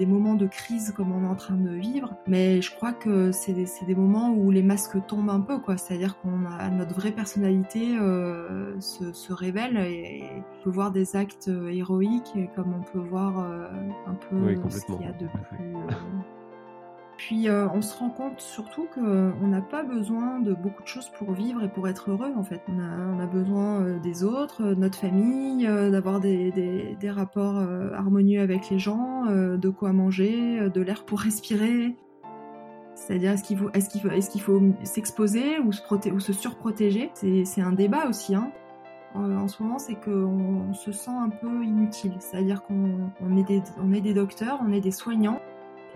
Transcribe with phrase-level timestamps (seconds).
[0.00, 3.32] Des moments de crise comme on est en train de vivre, mais je crois que
[3.32, 5.76] c'est des, des, moments où les masques tombent un peu, quoi.
[5.76, 11.16] C'est-à-dire qu'on a notre vraie personnalité euh, se, se, révèle et on peut voir des
[11.16, 13.68] actes euh, héroïques, comme on peut voir euh,
[14.06, 15.74] un peu oui, ce qu'il y a de plus.
[17.20, 20.88] Euh, puis euh, on se rend compte surtout qu'on n'a pas besoin de beaucoup de
[20.88, 22.62] choses pour vivre et pour être heureux en fait.
[22.68, 27.56] On a, besoin euh, des autres, de notre famille, euh, d'avoir des, des, rapports
[27.94, 31.96] harmonieux avec les gens, de quoi manger, de l'air pour respirer.
[32.94, 36.20] C'est-à-dire est-ce qu'il faut, est-ce qu'il faut, est-ce qu'il faut s'exposer ou se, proté ou
[36.20, 37.10] se surprotéger?
[37.14, 38.36] C'est un débat aussi.
[38.36, 38.52] Hein.
[39.16, 42.12] En ce moment, c'est qu'on on se sent un peu inutile.
[42.20, 45.40] C'est-à-dire qu'on on est, des, on est des docteurs, on est des soignants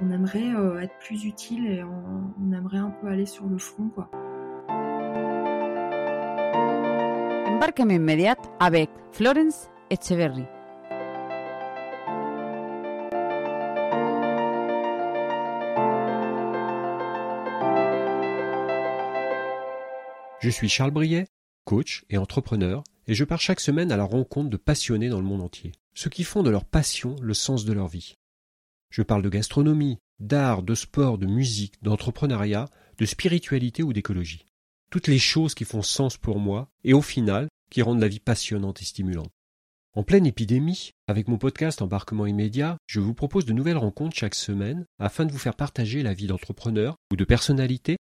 [0.00, 3.59] on aimerait euh, être plus utile et on, on, aimerait un peu aller sur le
[3.59, 4.11] front quoi.
[7.47, 10.45] Embarquement immédiat avec Florence Echeverry.
[20.41, 21.27] Je suis Charles Briet,
[21.64, 25.25] coach et entrepreneur, et je pars chaque semaine à la rencontre de passionnés dans le
[25.25, 28.19] monde entier, ceux qui font de leur passion le sens de leur vie.
[28.95, 34.47] Je parle de gastronomie, d'art, de sport, de musique, d'entrepreneuriat, de spiritualité ou d'écologie.
[34.89, 38.20] Toutes les choses qui font sens pour moi et au final qui rendent la vie
[38.20, 39.33] passionnante et stimulante.
[39.95, 44.36] En pleine épidémie, avec mon podcast Embarquement immédiat, je vous propose de nouvelles rencontres chaque
[44.36, 47.97] semaine afin de vous faire partager la vie d'entrepreneurs ou de personnalités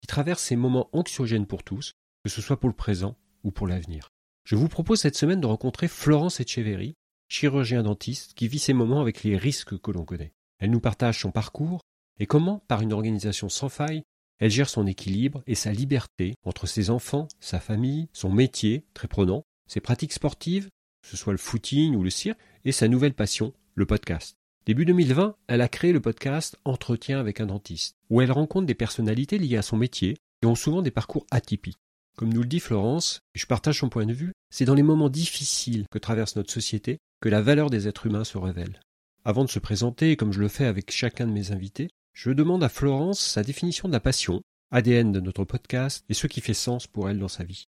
[0.00, 1.90] qui traversent ces moments anxiogènes pour tous,
[2.22, 4.10] que ce soit pour le présent ou pour l'avenir.
[4.44, 6.94] Je vous propose cette semaine de rencontrer Florence Echeverry,
[7.28, 10.35] chirurgien dentiste qui vit ces moments avec les risques que l'on connaît.
[10.58, 11.80] Elle nous partage son parcours
[12.18, 14.02] et comment, par une organisation sans faille,
[14.38, 19.08] elle gère son équilibre et sa liberté entre ses enfants, sa famille, son métier, très
[19.08, 20.68] prenant, ses pratiques sportives,
[21.02, 24.36] que ce soit le footing ou le cirque, et sa nouvelle passion, le podcast.
[24.66, 28.74] Début 2020, elle a créé le podcast Entretien avec un dentiste, où elle rencontre des
[28.74, 31.78] personnalités liées à son métier et ont souvent des parcours atypiques.
[32.16, 34.82] Comme nous le dit Florence, et je partage son point de vue, c'est dans les
[34.82, 38.80] moments difficiles que traverse notre société que la valeur des êtres humains se révèle.
[39.28, 42.62] Avant de se présenter, comme je le fais avec chacun de mes invités, je demande
[42.62, 46.54] à Florence sa définition de la passion, ADN de notre podcast, et ce qui fait
[46.54, 47.64] sens pour elle dans sa vie.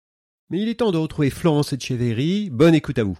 [0.51, 2.49] Mais il est temps de retrouver Florence Etcheverry.
[2.51, 3.19] Bonne écoute à vous.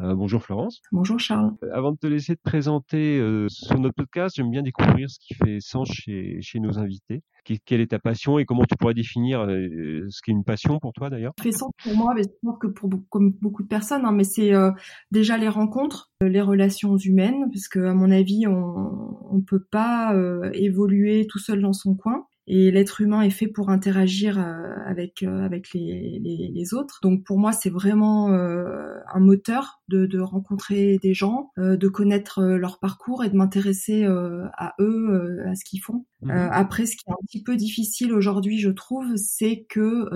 [0.00, 0.80] Euh, bonjour Florence.
[0.92, 1.52] Bonjour Charles.
[1.62, 5.18] Euh, avant de te laisser te présenter euh, sur notre podcast, j'aime bien découvrir ce
[5.20, 7.22] qui fait sens chez, chez nos invités.
[7.66, 10.94] quelle est ta passion et comment tu pourrais définir euh, ce qu'est une passion pour
[10.94, 11.34] toi d'ailleurs?
[11.38, 14.06] Ce qui fait sens pour moi, mais je pense que pour comme beaucoup de personnes,
[14.06, 14.70] hein, mais c'est euh,
[15.10, 20.14] déjà les rencontres, les relations humaines, parce que à mon avis, on ne peut pas
[20.54, 25.22] évoluer tout seul dans son coin et l'être humain est fait pour interagir euh, avec
[25.22, 26.98] euh, avec les, les, les, autres.
[27.00, 32.42] Donc pour moi, c'est vraiment euh, un moteur de, de, rencontrer des gens, de connaître
[32.42, 36.06] leur parcours et de m'intéresser à eux, à ce qu'ils font.
[36.22, 36.30] Mmh.
[36.30, 40.08] après, ce qui est un petit peu difficile aujourd'hui, je trouve, c'est que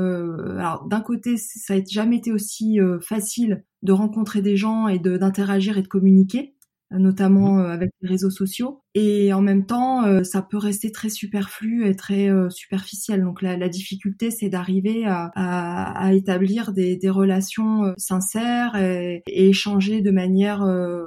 [0.58, 5.76] alors d'un côté, ça n'a jamais été aussi facile de rencontrer des gens et d'interagir
[5.78, 6.54] et de communiquer
[6.90, 8.82] notamment euh, avec les réseaux sociaux.
[8.94, 13.22] Et en même temps, euh, ça peut rester très superflu et très euh, superficiel.
[13.22, 19.22] Donc la, la difficulté, c'est d'arriver à, à, à, établir des, des relations sincères et,
[19.26, 20.64] et, échanger de manière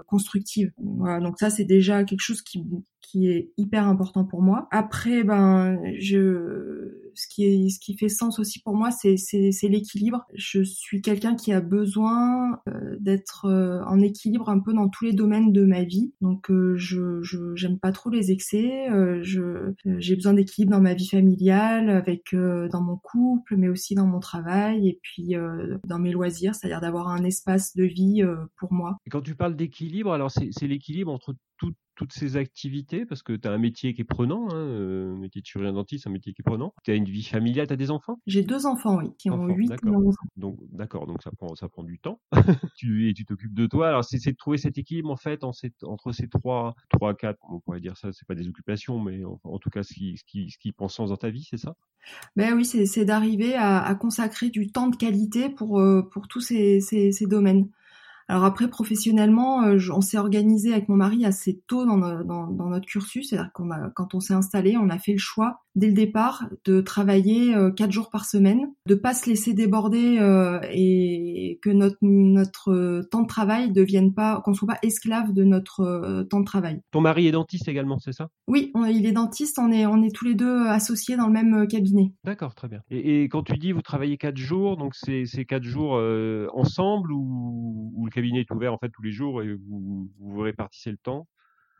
[0.08, 0.72] constructive.
[0.78, 2.64] Voilà, donc ça, c'est déjà quelque chose qui,
[3.02, 4.68] qui est hyper important pour moi.
[4.72, 9.68] Après, ben, je ce qui est ce qui fait sens aussi pour moi, c'est c'est
[9.68, 10.26] l'équilibre.
[10.34, 15.06] Je suis quelqu'un qui a besoin euh, d'être euh, en équilibre un peu dans tous
[15.06, 16.14] les domaines de ma vie.
[16.22, 17.22] Donc euh, je
[17.56, 18.88] j'aime pas trop les excès.
[19.24, 24.08] Je j'ai besoin d'équilibre dans ma vie familiale, avec dans mon couple, mais aussi dans
[24.08, 25.36] mon travail et puis
[25.86, 28.24] dans mes loisirs, c'est-à-dire d'avoir un espace de vie
[28.58, 28.98] pour moi.
[29.06, 33.34] Et quand tu parles d'équilibre, alors c'est l'équilibre entre toutes toutes ces activités Parce que
[33.34, 36.32] tu as un métier qui est prenant, hein, euh, métier de chirurgien dentiste, un métier
[36.32, 36.74] qui est prenant.
[36.84, 38.22] Tu as une vie familiale, tu as des enfants?
[38.28, 40.28] J'ai deux enfants, oui, qui ont 8 et 11 ans.
[40.38, 42.22] Donc, d'accord, donc ça prend, ça prend du temps.
[42.78, 43.90] tu, et tu t'occupes de toi.
[43.90, 45.52] Alors, c'est de trouver cet équilibre, en fait, en
[45.84, 49.40] entre ces trois, trois, quatre, on pourrait dire ça, c'est pas des occupations, mais en,
[49.44, 51.58] en, tout cas, ce qui, ce qui, ce qui prend sens dans ta vie, c'est
[51.58, 51.76] ça?
[52.36, 56.42] Ben oui, c'est d'arriver à, à, consacrer du temps de qualité pour, euh, pour tous
[56.42, 57.70] ces, ces, ces domaines.
[58.30, 62.70] Alors après, professionnellement, euh, on s'est organisé avec mon mari assez tôt dans, dans, dans
[62.70, 65.88] notre cursus, c'est-à-dire qu'on a, quand on s'est installé, on a fait le choix dès
[65.88, 70.60] le départ de travailler euh, quatre jours par semaine, de pas se laisser déborder euh,
[70.72, 76.26] et que notre notre temps de travail devienne pas, qu'on soit pas esclave de notre
[76.30, 76.82] temps de travail.
[76.92, 78.30] Ton mari est dentiste également, c'est ça?
[78.48, 79.60] Oui, il est dentiste.
[79.60, 82.12] On est on est tous les deux associés dans le même cabinet.
[82.24, 82.82] D'accord, très bien.
[82.90, 86.02] Et, et, quand tu dis vous travaillez quatre jours, donc c'est c'est quatre jours
[86.54, 90.90] ensemble ou, ou cabinet est ouvert en fait tous les jours et vous vous répartissez
[90.90, 91.28] le temps?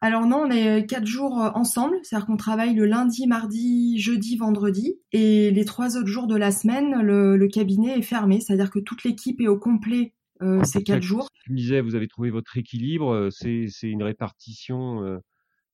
[0.02, 4.38] Alors non, on est quatre jours euh, ensemble, c'est-à-dire qu'on travaille le lundi, mardi, jeudi,
[4.38, 8.78] vendredi, et les trois autres jours de la semaine, le, cabinet est fermé, c'est-à-dire que
[8.78, 10.14] toute l'équipe est au complet
[10.44, 11.30] euh, ces quatre jours.
[11.44, 15.20] Tu me disais, vous avez trouvé votre équilibre, euh, c'est une répartition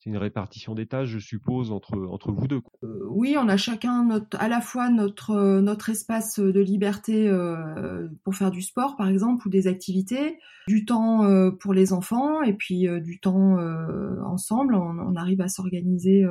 [0.03, 2.61] c'est une répartition des tâches, je suppose, entre, entre vous deux.
[2.83, 7.29] Euh, oui, on a chacun notre, à la fois notre, euh, notre espace de liberté
[7.29, 11.23] euh, pour faire du sport, par exemple, ou des activités, du temps
[11.59, 13.57] pour les enfants, et puis du temps
[14.25, 14.75] ensemble.
[14.75, 16.23] On, arrive à s'organiser,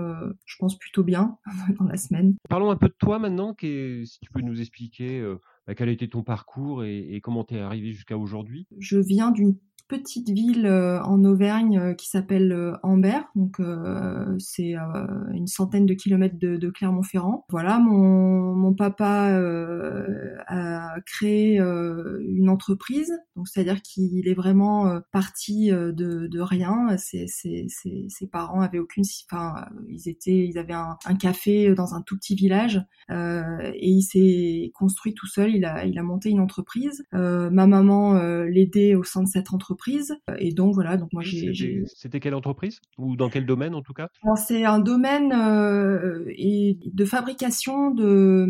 [0.47, 1.37] je pense, plutôt bien
[1.79, 2.35] dans la semaine.
[2.49, 5.23] Parlons un peu de toi maintenant, si tu peux nous expliquer
[5.67, 8.67] bah, quel a été ton parcours et, et comment tu es arrivé jusqu'à aujourd'hui.
[8.79, 9.57] Je viens d'une
[9.89, 13.61] petite ville euh, en Auvergne euh, qui s'appelle euh, Ambert, donc
[14.39, 14.75] c'est
[15.33, 17.45] une centaine de kilomètres de, Clermont-Ferrand.
[17.51, 19.39] Voilà, mon, mon papa
[20.47, 26.97] a créé une entreprise, donc c'est-à-dire qu'il est vraiment parti de, de rien.
[26.97, 32.03] Ses, ses, parents avaient aucune, enfin ils étaient, ils avaient un, un café dans un
[32.03, 32.81] tout petit village
[33.11, 35.55] et il s'est construit tout seul.
[35.55, 37.05] Il a, il a monté une entreprise.
[37.13, 38.15] ma maman
[38.45, 39.82] l'aidait au sein de cette entreprise
[40.39, 41.83] et donc voilà, donc moi j'ai.
[41.87, 42.81] C'était quelle entreprise?
[42.99, 44.09] Ou dans quel domaine en tout cas?
[44.37, 48.47] C'est un domaine euh, et de fabrication de,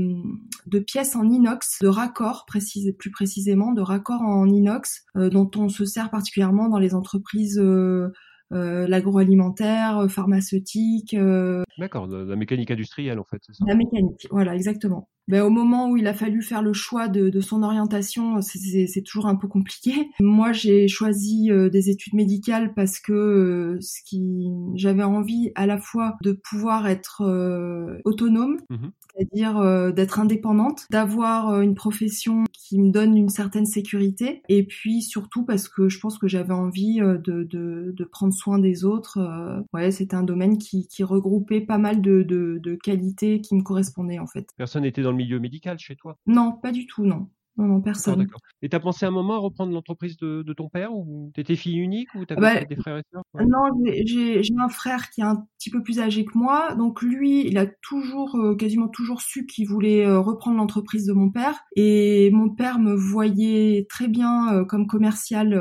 [0.66, 5.50] de pièces en inox, de raccords précise, plus précisément, de raccords en inox euh, dont
[5.56, 7.58] on se sert particulièrement dans les entreprises.
[7.58, 8.12] Euh,
[8.52, 11.14] euh, l'agroalimentaire, pharmaceutique.
[11.14, 13.64] Euh, D'accord, la mécanique industrielle en fait, c'est ça?
[13.66, 15.08] La mécanique, voilà, exactement.
[15.28, 19.02] Ben, au moment où il a fallu faire le choix de, de son orientation, c'est
[19.02, 19.92] toujours un peu compliqué.
[20.20, 26.16] Moi, j'ai choisi des études médicales parce que ce qui, j'avais envie à la fois
[26.22, 27.22] de pouvoir être
[28.04, 34.62] autonome, mmh c'est-à-dire d'être indépendante, d'avoir une profession qui me donne une certaine sécurité, et
[34.62, 38.84] puis surtout parce que je pense que j'avais envie de, de, de prendre soin des
[38.84, 39.18] autres.
[39.18, 43.54] Euh, ouais, c'était un domaine qui, qui, regroupait pas mal de, de, de qualités qui
[43.54, 44.48] me correspondaient en fait.
[44.56, 46.18] Personne n'était dans le milieu médical chez toi?
[46.26, 47.28] Non, pas du tout, non.
[47.58, 48.18] Non, non, personne.
[48.20, 48.40] D'accord.
[48.62, 51.76] Et t'as pensé un moment à reprendre l'entreprise de, de, ton père ou t'étais fille
[51.76, 53.22] unique ou t'avais bah, des frères et sœurs?
[53.46, 56.74] Non, j'ai un frère qui est un petit peu plus âgé que moi.
[56.76, 61.12] Donc lui, il a toujours, euh, quasiment toujours su qu'il voulait euh, reprendre l'entreprise de
[61.12, 61.60] mon père.
[61.76, 65.52] Et mon père me voyait très bien euh, comme commercial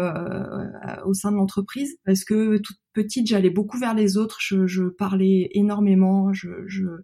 [1.06, 4.84] au sein de l'entreprise parce que toute petite, j'allais beaucoup vers les autres, je, je
[4.84, 6.50] parlais énormément, je,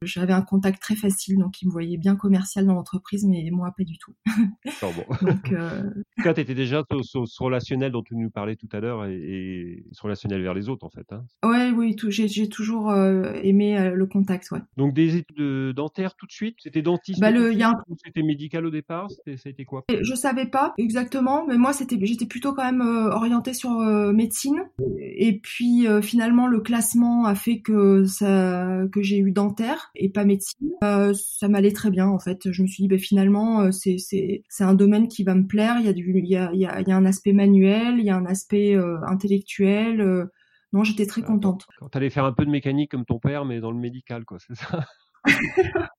[0.02, 3.74] j'avais un contact très facile, donc il me voyait bien commercial dans l'entreprise, mais moi
[3.78, 4.14] pas du tout.
[4.82, 5.16] bon.
[5.22, 5.82] donc, euh...
[5.82, 8.80] En tout cas, tu étais déjà sur, ce relationnel dont tu nous parlais tout à
[8.80, 11.06] l'heure et, et ce relationnel vers les autres, en fait.
[11.12, 11.24] Hein.
[11.44, 14.60] Ouais, oui, j'ai, toujours euh, aimé euh, le contact, ouais.
[14.78, 16.58] Donc des études dentaires tout de suite?
[16.60, 17.74] C'était dentiste bah, le, y a un...
[18.04, 19.10] C'était médical au départ?
[19.12, 19.86] C'était, ça a été quoi?
[19.90, 24.64] Je savais pas exactement, mais moi c'était, j'étais plutôt quand même euh, orientée sur médecine.
[25.00, 30.10] Et puis euh, finalement le classement a fait que ça que j'ai eu dentaire et
[30.10, 30.72] pas médecine.
[30.84, 32.52] Euh, ça m'allait très bien en fait.
[32.52, 35.46] Je me suis dit ben finalement euh, c'est c'est c'est un domaine qui va me
[35.46, 35.76] plaire.
[35.80, 38.00] Il y a du il y a il y a, y a un aspect manuel,
[38.00, 38.76] il y a un aspect
[39.06, 40.30] intellectuel.
[40.74, 41.68] non, j'étais très contente.
[41.80, 44.38] Quand t'allais faire un peu de mécanique comme ton père, mais dans le médical, quoi,
[44.40, 44.86] c'est ça?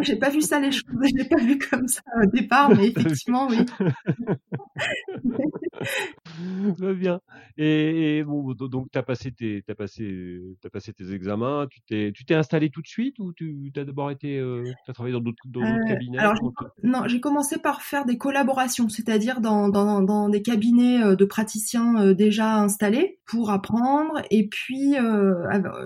[0.00, 2.88] J'ai pas vu ça les choses, je l'ai pas vu comme ça au départ, mais
[2.88, 3.58] effectivement oui.
[6.78, 7.20] Très bien.
[7.56, 11.66] Et, bon, donc tu as passé tes, as passé, as passé tes examens.
[11.70, 14.92] Tu t'es, tu t'es installé tout de suite ou tu as d'abord été, euh, as
[14.92, 16.34] travaillé dans d'autres, euh, cabinets alors,
[16.82, 21.24] Non, j'ai commencé par faire des collaborations, c'est-à-dire dans, dans, dans, des cabinets euh, de
[21.24, 24.20] praticiens déjà installés pour apprendre.
[24.30, 24.94] Et puis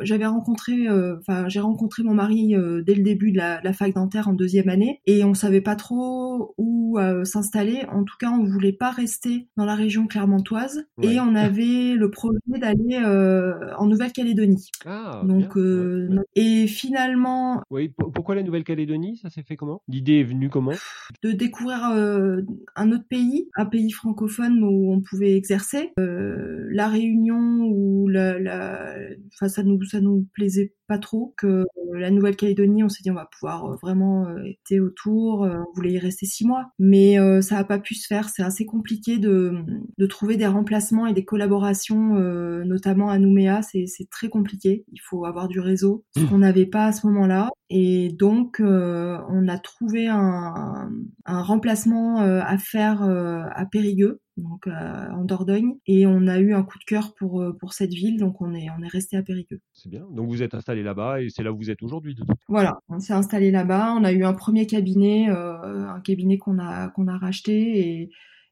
[0.03, 4.29] j'avais rencontré, enfin j'ai rencontré mon mari dès le début de la, la, fac dentaire
[4.29, 7.85] en deuxième année et on savait pas trop où s'installer.
[7.93, 12.11] En tout cas, on voulait pas rester dans la région clermontoise et on avait le
[12.11, 14.71] projet d'aller euh, en Nouvelle-Calédonie.
[14.87, 17.63] Ah, Donc euh, et finalement.
[17.71, 17.93] Oui.
[18.15, 19.19] Pourquoi la Nouvelle-Calédonie?
[19.19, 19.83] Ça s'est fait comment?
[19.89, 20.73] L'idée est venue comment?
[21.23, 22.43] De découvrir euh,
[22.77, 25.93] un autre pays, un pays francophone où on pouvait exercer.
[25.97, 28.95] la Réunion ou la, la...
[29.35, 31.65] Enfin, ça nous ça nous plaisait pas trop que
[31.95, 36.27] la Nouvelle-Calédonie, on s'est dit on va pouvoir vraiment être autour, on voulait y rester
[36.27, 39.53] six mois, mais ça a pas pu se faire, c'est assez compliqué de
[39.99, 42.15] de trouver des remplacements et des collaborations,
[42.65, 44.85] notamment à Nouméa, c'est très compliqué.
[44.93, 46.29] Il faut avoir du réseau, ce mmh.
[46.29, 47.49] qu'on n'avait pas à ce moment-là.
[47.71, 50.91] Et donc, on a trouvé un,
[51.25, 56.63] un remplacement à faire à Périgueux donc euh, en Dordogne, et on a eu un
[56.63, 59.23] coup de cœur pour euh, pour cette ville, donc on est on est resté à
[59.23, 59.61] Périgueux.
[59.73, 60.07] C'est bien.
[60.11, 62.17] Donc vous êtes installé là-bas et c'est là où vous êtes aujourd'hui.
[62.49, 63.95] Voilà, on s'est installé là-bas.
[63.99, 68.11] On a eu un premier cabinet, euh, un cabinet qu'on a qu'on a racheté et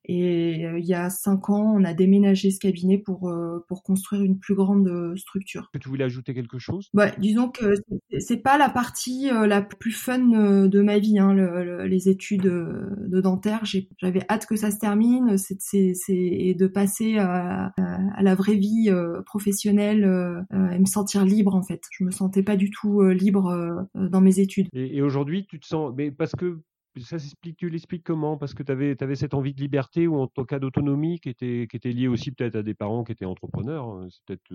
[0.09, 3.83] et euh, il y a cinq ans, on a déménagé ce cabinet pour euh, pour
[3.83, 5.69] construire une plus grande euh, structure.
[5.73, 6.89] Que tu voulais ajouter quelque chose?
[6.95, 7.75] Ouais, disons que
[8.19, 13.21] c'est pas la partie la plus fun de ma vie, hein, le, les études de
[13.21, 13.65] dentaire.
[13.99, 18.91] J'avais hâte que ça se termine, c'est et de passer à, à, la vraie vie
[19.27, 20.05] professionnelle
[20.53, 21.83] et me sentir libre en fait.
[21.91, 24.69] Je me sentais pas du tout libre dans mes études.
[24.73, 26.63] Et, et aujourd'hui, tu te sens, mais parce que
[26.97, 28.37] ça s'explique, tu l'expliques comment?
[28.37, 31.67] Parce que tu avais, cette envie de liberté ou en tout cas d'autonomie qui était,
[31.91, 33.89] liée aussi peut-être à des parents qui étaient entrepreneurs.
[33.89, 34.09] Hein,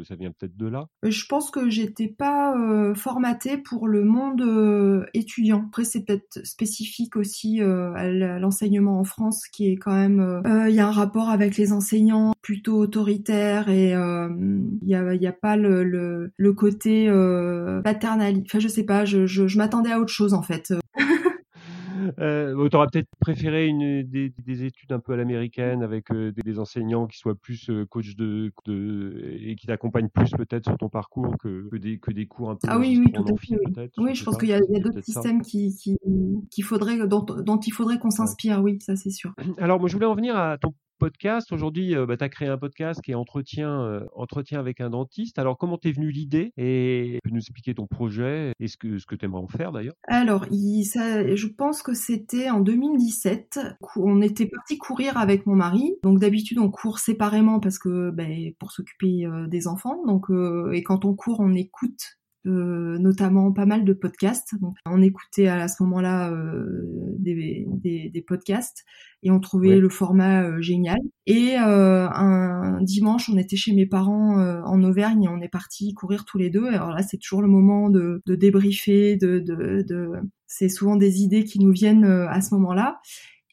[0.03, 0.87] ça vient peut-être de là.
[1.05, 5.65] Euh, je pense que j'étais pas euh, formatée pour le monde euh, étudiant.
[5.67, 8.09] Après, c'est peut-être spécifique aussi à
[8.39, 12.33] l'enseignement en France, qui est quand même, il y a un rapport avec les enseignants
[12.41, 17.07] plutôt autoritaire et il y a, pas le, côté
[17.83, 18.43] paternel.
[18.45, 20.73] Enfin, je sais pas, je m'attendais à autre chose en fait.
[22.19, 26.31] Euh, tu aurais peut-être préféré une, des, des, études un peu à l'américaine avec euh,
[26.31, 30.77] des, enseignants qui soient plus euh, coach de, de, et qui t'accompagnent plus peut-être sur
[30.77, 33.37] ton parcours que, que, des, que des cours un peu ah oui oui tout à
[33.37, 35.97] fait oui, oui je pense qu'il y a, a d'autres systèmes qui, qui,
[36.49, 39.33] qui faudrait dont, dont il faudrait qu'on s'inspire oui ça c'est sûr.
[39.57, 41.51] Alors moi je voulais en venir à ton podcast.
[41.51, 44.89] Aujourd'hui, euh, bah, tu as créé un podcast qui est entretien, euh, entretien avec un
[44.89, 45.37] dentiste.
[45.37, 49.05] Alors, comment t'es venue l'idée et peux nous expliquer ton projet et ce que, ce
[49.05, 49.95] que tu aimerais en faire d'ailleurs?
[50.07, 53.59] Alors, ça, je pense que c'était en 2017.
[53.97, 55.93] On était parti courir avec mon mari.
[56.03, 60.01] Donc, d'habitude, on court séparément parce que ben, pour s'occuper euh, des enfants.
[60.07, 60.27] Donc,
[60.71, 64.59] et quand on court, on écoute euh, notamment pas mal de podcasts.
[64.59, 68.83] Donc, on écoutait à, ce moment-là euh, des, des, des, podcasts
[69.21, 70.97] et on trouvait le format euh, génial.
[71.25, 76.25] Et un dimanche, on était chez mes parents en Auvergne et on est parti courir
[76.25, 76.67] tous les deux.
[76.67, 80.09] Alors là, c'est toujours le moment de, de débriefer, de, de, de...
[80.45, 82.99] c'est souvent des idées qui nous viennent à ce moment-là.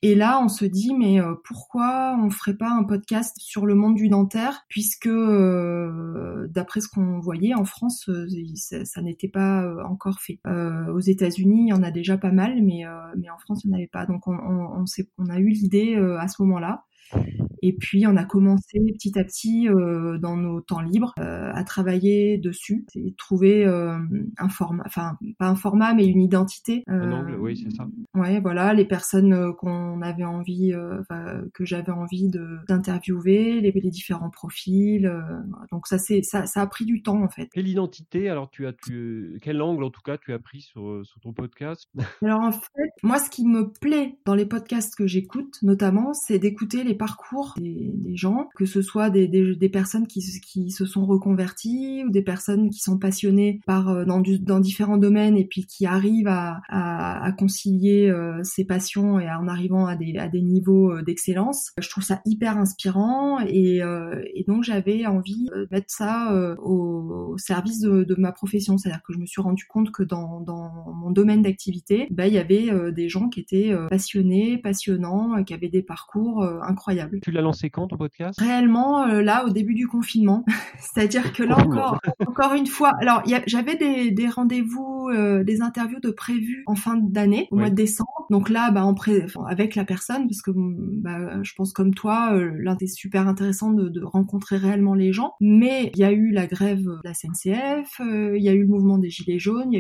[0.03, 3.75] Et là, on se dit, mais euh, pourquoi on ferait pas un podcast sur le
[3.75, 8.27] monde du dentaire, puisque euh, d'après ce qu'on voyait en France, euh,
[8.85, 10.41] ça, n'était pas encore fait.
[10.47, 12.85] aux États-Unis, il y en a déjà pas mal, mais
[13.19, 14.07] mais en France, il n'y en avait pas.
[14.07, 14.85] Donc on, on,
[15.19, 16.85] on a eu l'idée à ce moment-là.
[17.63, 21.65] Et puis on a commencé petit à petit euh, dans nos temps libres euh, à
[21.65, 23.99] travailler dessus et trouver euh,
[24.39, 26.83] un format, enfin pas un format mais une identité.
[26.87, 27.87] un angle, oui c'est ça.
[28.15, 30.73] Ouais, voilà, les personnes qu'on avait envie,
[31.55, 35.11] que j'avais envie de d'interviewer, les, les, différents profils.
[35.71, 37.49] donc ça c'est ça, ça a pris du temps en fait.
[37.55, 41.05] Et l'identité, alors tu as tu, quel angle en tout cas tu as pris sur
[41.05, 41.89] sur ton podcast?
[42.23, 46.39] Alors en fait, moi ce qui me plaît dans les podcasts que j'écoute notamment, c'est
[46.39, 50.71] d'écouter les parcours des, des, gens, que ce soit des, des, des personnes qui, qui,
[50.71, 54.99] se sont reconverties ou des personnes qui sont passionnées par euh, dans, du, dans différents
[54.99, 59.87] domaines et puis qui arrivent à, à, à concilier euh, ces passions et en arrivant
[59.87, 61.73] à des, à des niveaux euh, d'excellence.
[61.79, 66.11] Je trouve ça hyper inspirant et, euh, et donc j'avais envie de mettre ça
[66.63, 70.41] au, service de, de, ma profession, c'est-à-dire que je me suis rendu compte que dans,
[70.41, 75.55] dans mon domaine d'activité, bah, il y avait des gens qui étaient passionnés, passionnants, qui
[75.55, 76.90] avaient des parcours incroyables
[77.23, 78.39] tu l'as lancé quand ton podcast?
[78.41, 80.45] Réellement, euh, là, au début du confinement.
[80.79, 86.01] C'est-à-dire que là encore, encore une fois, alors j'avais des, des rendez-vous, euh, des interviews
[86.01, 88.27] de prévues en fin d'année, au mois de décembre.
[88.31, 92.33] Donc là, bah, en pré avec la personne, parce que bah, je pense comme toi,
[92.33, 95.35] euh, l'un des super intéressant de, de, rencontrer réellement les gens.
[95.41, 98.69] Mais il y a eu la grève de la SNCF, il y a eu le
[98.69, 99.71] mouvement des Gilets jaunes.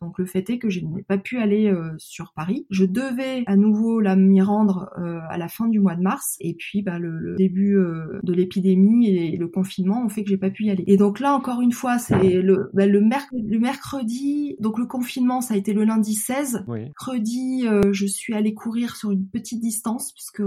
[0.00, 2.66] donc le fait est que je n'ai pas pu aller sur Paris.
[2.70, 4.90] Je devais à nouveau là m'y rendre
[5.30, 6.36] à la fin du mois de mars.
[6.40, 10.36] Et puis bah, le, début euh, de l'épidémie et le confinement ont fait que j'ai
[10.36, 10.84] pas pu y aller.
[10.86, 15.40] Et donc là encore une fois, c'est le, bah, le, le, mercredi, donc le confinement
[15.40, 16.64] ça a été le lundi 16.
[16.68, 20.42] Mercredi, euh, je suis allée courir sur une petite distance puisque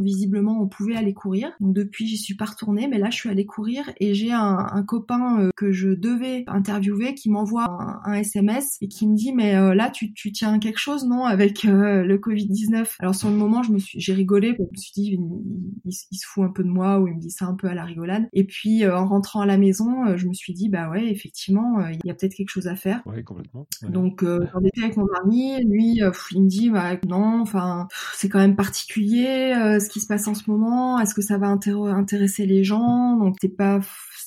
[0.00, 1.52] visiblement on pouvait aller courir.
[1.60, 4.66] Donc depuis j'y suis pas retournée, mais là je suis allée courir et j'ai un,
[4.72, 7.66] un, copain euh, que je devais interviewer qui m'envoie
[8.04, 11.62] un, SMS et qui me dit mais là tu, tu tiens quelque chose non avec
[11.62, 12.96] le Covid 19.
[13.00, 16.26] Alors sur le moment je me suis j'ai rigolé, je me suis dit il, se
[16.26, 18.28] fout un peu de moi ou il me dit ça un peu à la rigolade.
[18.32, 21.98] Et puis en rentrant à la maison, je me suis dit bah ouais, effectivement, il
[22.04, 23.02] y a peut-être quelque chose à faire.
[23.06, 23.66] Ouais, complètement.
[23.82, 26.00] Donc j'en étais avec mon mari, lui,
[26.32, 30.34] il me dit bah non, enfin c'est quand même particulier ce qui se passe en
[30.34, 30.98] ce moment.
[31.00, 33.16] Est-ce que ça va intéresser les gens?
[33.16, 33.80] Donc c'est pas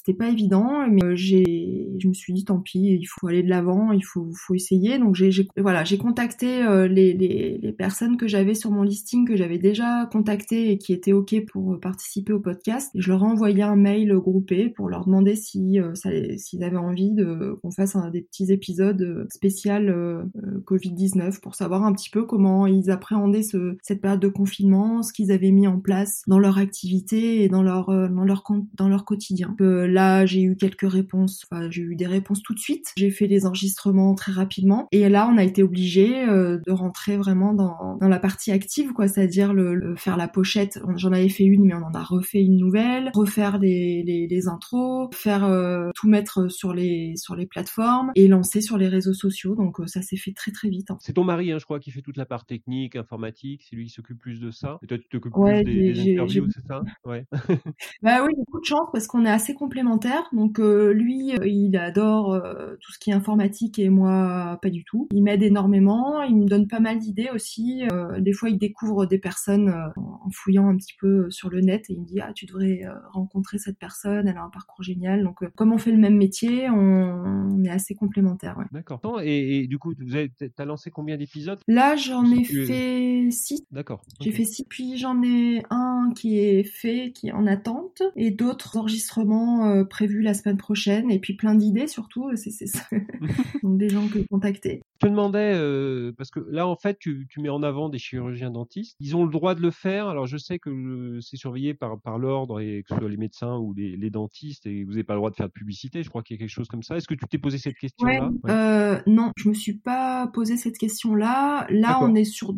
[0.06, 3.42] c'était pas évident, mais euh, j'ai, je me suis dit tant pis, il faut aller
[3.42, 5.00] de l'avant, il faut, faut essayer.
[5.00, 9.28] Donc j'ai, voilà, j'ai contacté euh, les, les, les, personnes que j'avais sur mon listing
[9.28, 12.92] que j'avais déjà contacté et qui étaient ok pour euh, participer au podcast.
[12.94, 15.80] Et je leur ai envoyé un mail groupé pour leur demander si
[16.36, 20.30] s'ils avaient envie de qu'on fasse un, des petits épisodes spécial
[20.66, 25.14] Covid-19 pour savoir un petit peu comment ils appréhendaient ce, cette période de confinement, ce
[25.14, 28.44] qu'ils avaient mis en place dans leur activité et dans leur dans leur
[28.76, 29.56] dans leur quotidien.
[29.96, 31.46] Là, j'ai eu quelques réponses.
[31.50, 32.92] Enfin, j'ai eu des réponses tout de suite.
[32.98, 34.90] J'ai fait les enregistrements très rapidement.
[34.92, 38.92] Et là, on a été obligé euh, de rentrer vraiment dans, dans la partie active,
[38.92, 39.08] quoi.
[39.08, 40.82] C'est-à-dire le, faire la pochette.
[40.98, 43.10] J'en avais fait une, mais on en a refait une nouvelle.
[43.14, 48.28] Refaire les, les, les intros, faire euh, tout mettre sur les sur les plateformes et
[48.28, 49.56] lancer sur les réseaux sociaux.
[49.56, 50.92] Donc euh, ça s'est fait très très vite.
[50.92, 50.98] Hein.
[51.00, 53.64] C'est ton mari, hein, je crois, qui fait toute la part technique, informatique.
[53.70, 54.78] C'est lui qui s'occupe plus de ça.
[54.84, 56.84] Et toi, tu t'occupes plus des, des interviews, c'est ça?
[57.06, 57.26] Ouais.
[58.02, 59.85] bah oui, beaucoup de chance parce qu'on est assez complémentaires
[60.34, 64.70] donc euh, lui, euh, il adore euh, tout ce qui est informatique et moi pas
[64.70, 65.08] du tout.
[65.12, 67.84] Il m'aide énormément, il me donne pas mal d'idées aussi.
[68.20, 71.94] des fois, il découvre des personnes en fouillant un petit peu sur le net et
[71.94, 75.24] il me dit ah tu devrais rencontrer cette personne, elle a un parcours génial.
[75.24, 78.58] Donc comme on fait le même métier, on, est assez complémentaires.
[78.72, 79.22] D'accord.
[79.24, 81.60] Et, du coup, tu as lancé combien d'épisodes?
[81.68, 83.66] Là, j'en ai fait six.
[83.72, 84.02] D'accord.
[84.22, 88.32] J'ai fait six, puis j'en ai un qui est fait, qui est en attente, et
[88.32, 92.30] d'autres enregistrements euh, prévu la semaine prochaine et puis plein d'idées surtout.
[92.36, 92.80] C'est ça.
[93.64, 94.82] Donc des gens que contacter.
[95.02, 97.98] Je te demandais, euh, parce que là, en fait, tu, tu, mets en avant des
[97.98, 98.96] chirurgiens dentistes.
[99.02, 100.08] Ils ont le droit de le faire.
[100.08, 103.58] Alors, je sais que c'est surveillé par, par l'ordre, et que ce soit les médecins
[103.58, 106.02] ou les, les dentistes, et vous n'avez pas le droit de faire de publicité.
[106.02, 106.96] Je crois qu'il y a quelque chose comme ça.
[106.96, 108.32] Est-ce que tu t'es posé cette question-là?
[108.48, 111.68] Euh, Non, je me suis pas posé cette question-là.
[111.70, 112.54] Là, on est sur.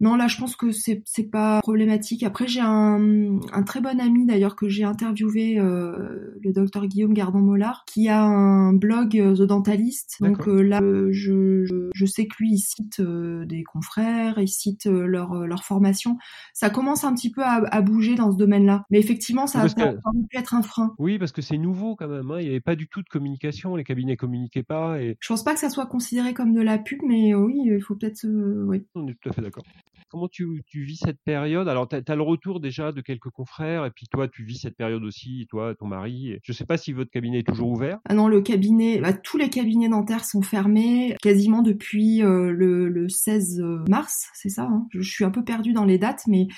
[0.00, 2.24] Non, là, je pense que c'est c'est pas problématique.
[2.24, 7.14] Après, j'ai un, un très bon ami d'ailleurs que j'ai interviewé, euh, le docteur Guillaume
[7.14, 10.16] Gardon-Mollard, qui a un blog The Dentalist.
[10.20, 15.06] Donc là, je je sais que lui, il cite euh, des confrères, il cite euh,
[15.06, 16.18] leur, euh, leur formation.
[16.52, 18.84] Ça commence un petit peu à, bouger dans ce domaine-là.
[18.90, 19.94] Mais effectivement, ça, ça
[20.30, 20.94] pu être un frein.
[20.98, 22.30] Oui, parce que c'est nouveau quand même.
[22.30, 22.40] Hein.
[22.40, 23.76] Il n'y avait pas du tout de communication.
[23.76, 25.00] Les cabinets communiquaient pas.
[25.00, 25.16] Et...
[25.20, 27.94] Je pense pas que ça soit considéré comme de la pub, mais oui, il faut
[27.94, 28.26] peut-être...
[28.26, 28.84] oui.
[28.94, 29.64] On est tout à fait d'accord.
[30.08, 31.68] Comment tu, tu, vis cette période?
[31.68, 34.76] Alors, tu as, le retour déjà de quelques confrères, et puis toi, tu vis cette
[34.76, 36.35] période aussi, toi, ton mari.
[36.42, 37.98] Je ne sais pas si votre cabinet est toujours ouvert.
[38.08, 42.88] Ah non, le cabinet, bah, tous les cabinets dentaires sont fermés quasiment depuis euh, le,
[42.88, 46.48] le, 16 mars, c'est ça hein je, suis un peu perdue dans les dates, mais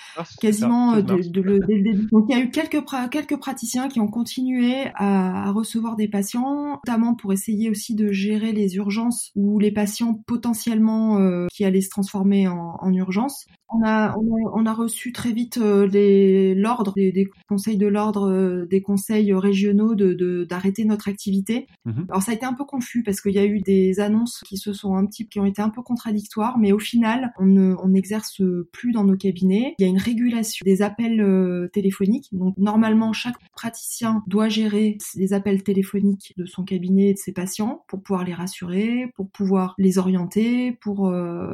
[0.40, 1.58] quasiment euh, de, de, le,
[2.10, 6.08] Donc, il y a eu quelques, quelques praticiens qui ont continué à, à recevoir des
[6.08, 11.64] patients, notamment pour essayer aussi de gérer les urgences ou les patients potentiellement euh, qui
[11.64, 13.46] allaient se transformer en, en urgence.
[13.70, 18.80] On a, on a, reçu très vite euh, l'ordre des, conseils de l'ordre, euh, des
[18.80, 21.66] conseils régionaux de d'arrêter notre activité.
[21.84, 22.06] Mhm.
[22.08, 24.56] Alors ça a été un peu confus parce qu'il y a eu des annonces qui
[24.56, 28.42] se sont un petit, qui ont été un peu contradictoires, mais au final, on n'exerce
[28.72, 29.74] plus dans nos cabinets.
[29.78, 32.28] Il y a une régulation des appels euh, téléphoniques.
[32.32, 37.32] Donc normalement, chaque praticien doit gérer les appels téléphoniques de son cabinet et de ses
[37.32, 41.10] patients pour pouvoir les rassurer, pour pouvoir les orienter, pour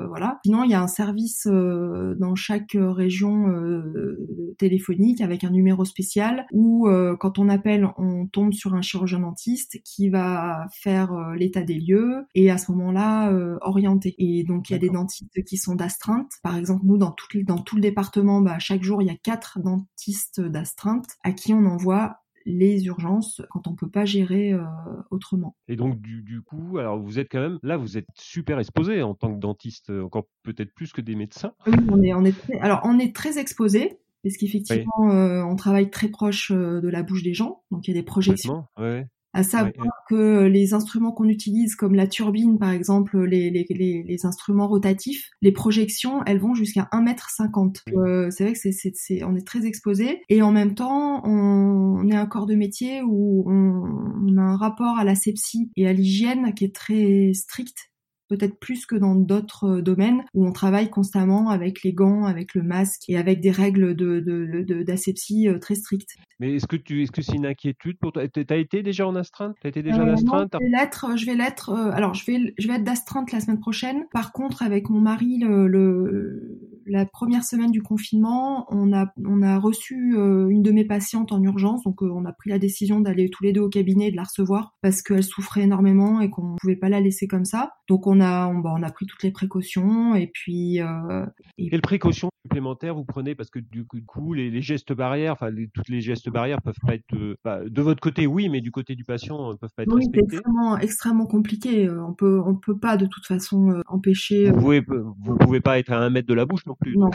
[0.08, 0.40] voilà.
[0.44, 5.84] Sinon, il y a un service euh, dans chaque région euh, téléphonique avec un numéro
[5.84, 11.32] spécial où euh, quand on appelle, on tombe sur un chirurgien dentiste qui va faire
[11.36, 14.14] l'état des lieux et à ce moment-là orienter.
[14.18, 16.30] Et donc il y a des dentistes qui sont d'astreinte.
[16.42, 19.16] Par exemple, nous dans tout, dans tout le département, bah, chaque jour il y a
[19.16, 24.64] quatre dentistes d'astreinte à qui on envoie les urgences quand on peut pas gérer euh,
[25.10, 25.56] autrement.
[25.68, 29.14] Et donc du, coup, alors vous êtes quand même là, vous êtes super exposé en
[29.14, 31.52] tant que dentiste, encore peut-être plus que des médecins.
[31.66, 35.90] Oui, on est, on est alors on est très exposé parce qu'effectivement, euh, on travaille
[35.90, 38.64] très proche euh, de la bouche des gens, donc il y a des projections.
[38.78, 39.72] Ouais à savoir
[40.08, 44.68] que les instruments qu'on utilise, comme la turbine par exemple, les, les, les, les, instruments
[44.68, 47.80] rotatifs, les projections, elles vont jusqu'à 1m50.
[47.96, 51.20] Euh, c'est vrai que c'est, c'est, c'est, on est très exposé et en même temps,
[51.24, 53.82] on, on est un corps de métier où on,
[54.24, 57.90] on a un rapport à la sepsie et à l'hygiène qui est très strict
[58.28, 62.54] peut-être plus que dans d'autres euh, domaines où on travaille constamment avec les gants, avec
[62.54, 66.16] le masque et avec des règles de, d'asepsie euh, très strictes.
[66.40, 68.26] Mais est-ce que tu, est-ce que c'est une inquiétude pour toi?
[68.28, 69.56] T'as été déjà en astreinte?
[69.62, 71.16] T'as été déjà en euh, astreinte Je vais l'être.
[71.16, 71.70] Je vais l'être.
[71.70, 74.04] alors, je vais, je vais être d'astreinte la semaine prochaine.
[74.12, 79.58] Par contre, avec mon mari, le la première semaine du confinement, on a, on a
[79.58, 83.00] reçu euh, une de mes patientes en urgence, donc euh, on a pris la décision
[83.00, 86.30] d'aller tous les deux au cabinet et de la recevoir parce qu'elle souffrait énormément et
[86.30, 87.72] qu'on pouvait pas la laisser comme ça.
[87.88, 90.80] Donc on a, on, on a pris toutes les précautions et puis.
[90.80, 91.26] Euh,
[91.58, 91.68] et...
[91.70, 93.34] Quelles précautions supplémentaires vous prenez?
[93.34, 96.94] Parce que du coup les, les gestes barrières, enfin toutes les gestes barrières peuvent pas
[96.94, 100.00] être bah, de votre côté oui, mais du côté du patient peuvent pas être oui,
[100.00, 100.26] respectés.
[100.30, 101.90] C'est extrêmement, extrêmement compliqué.
[101.90, 104.50] On peut, on peut pas de toute façon empêcher.
[104.50, 106.96] Vous pouvez, vous pouvez pas être à un mètre de la bouche non plus.
[106.96, 107.10] Non.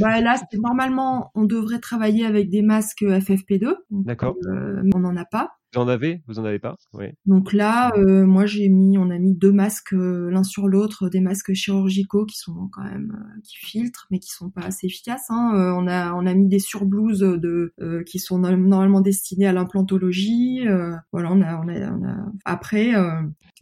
[0.00, 3.74] bah là, normalement, on devrait travailler avec des masques FFP2.
[3.90, 4.36] D'accord.
[4.46, 5.50] Euh, on n'en a pas.
[5.74, 6.22] Vous en avez?
[6.28, 6.76] Vous en avez pas?
[6.92, 7.06] Oui.
[7.24, 11.08] Donc là, euh, moi j'ai mis, on a mis deux masques euh, l'un sur l'autre,
[11.08, 14.86] des masques chirurgicaux qui sont quand même euh, qui filtrent, mais qui sont pas assez
[14.86, 15.30] efficaces.
[15.30, 15.74] Hein.
[15.78, 17.72] On a on a mis des surblouses de
[18.04, 20.66] qui sont normalement destinées à l'implantologie.
[21.10, 22.16] voilà, on a, on a, on a...
[22.44, 22.92] après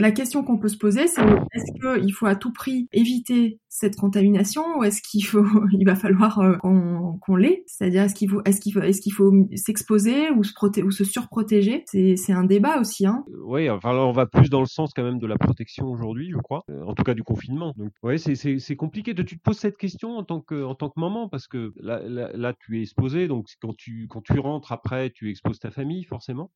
[0.01, 3.95] la question qu'on peut se poser, c'est est-ce qu'il faut à tout prix éviter cette
[3.95, 7.63] contamination ou est-ce qu'il faut, il va falloir qu'on qu'on l'ait?
[7.67, 8.61] C'est-à-dire est-ce qu'il faut, est-ce
[9.01, 11.85] qu'il faut, s'exposer ou se protéger ou se surprotéger?
[11.87, 13.07] C'est un débat aussi.
[13.07, 13.25] Hein.
[13.45, 16.39] Oui, enfin on va plus dans le sens quand même de la protection aujourd'hui, je
[16.39, 16.65] crois.
[16.69, 17.73] Euh, en tout cas du confinement.
[17.77, 19.15] Donc c'est compliqué.
[19.15, 22.03] Tu te poses cette question en tant que en tant que maman parce que là,
[22.03, 25.71] là, là tu es exposé, donc quand tu quand tu rentres après, tu exposes ta
[25.71, 26.51] famille forcément.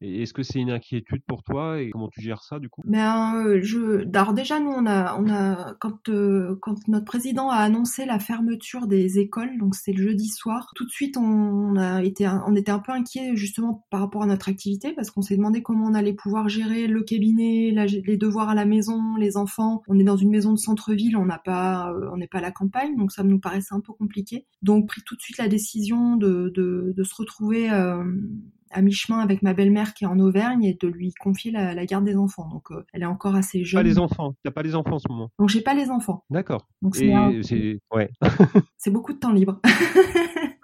[0.00, 2.82] Est-ce que c'est une inquiétude pour toi et comment tu gères ça du coup?
[2.84, 7.50] Ben, euh, je, alors déjà nous on a, on a quand euh, quand notre président
[7.50, 11.76] a annoncé la fermeture des écoles, donc c'est le jeudi soir, tout de suite on,
[11.76, 15.22] a été, on était un peu inquiet justement par rapport à notre activité parce qu'on
[15.22, 19.36] s'est demandé comment on allait pouvoir gérer le cabinet, les devoirs à la maison, les
[19.36, 19.82] enfants.
[19.88, 22.42] On est dans une maison de centre-ville, on n'a pas, euh, on n'est pas à
[22.42, 24.46] la campagne, donc ça nous paraissait un peu compliqué.
[24.62, 28.04] Donc pris tout de suite la décision de de, de se retrouver euh,
[28.70, 32.04] à mi-chemin avec ma belle-mère qui est en Auvergne et de lui confier la, garde
[32.04, 32.48] des enfants.
[32.48, 33.80] Donc euh, elle est encore assez jeune.
[33.80, 34.34] Pas les enfants.
[34.44, 35.30] T'as pas les enfants en ce moment.
[35.38, 36.24] Donc j'ai pas les enfants.
[36.30, 36.68] D'accord.
[36.82, 38.10] Donc c'est ouais.
[38.76, 39.60] c'est beaucoup de temps libre.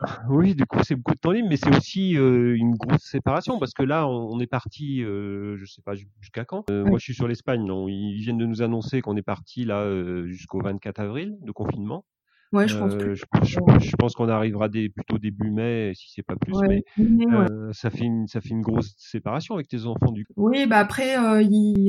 [0.29, 3.59] oui, du coup c'est beaucoup de temps libre, mais c'est aussi euh, une grosse séparation
[3.59, 6.69] parce que là on, est parti, euh, je sais pas jusqu'à quand?
[6.71, 9.85] Moi je suis sur l'Espagne, ils viennent de nous annoncer qu'on est parti là
[10.27, 12.05] jusqu'au 24 avril de confinement.
[12.53, 16.37] Ouais, je pense euh, je, pense qu'on arrivera des, plutôt début mai, si c'est pas
[16.37, 16.55] plus.
[16.69, 20.33] mais euh, ça fait une ça fait une grosse séparation avec tes enfants du coup.
[20.37, 21.43] Oui, bah après euh,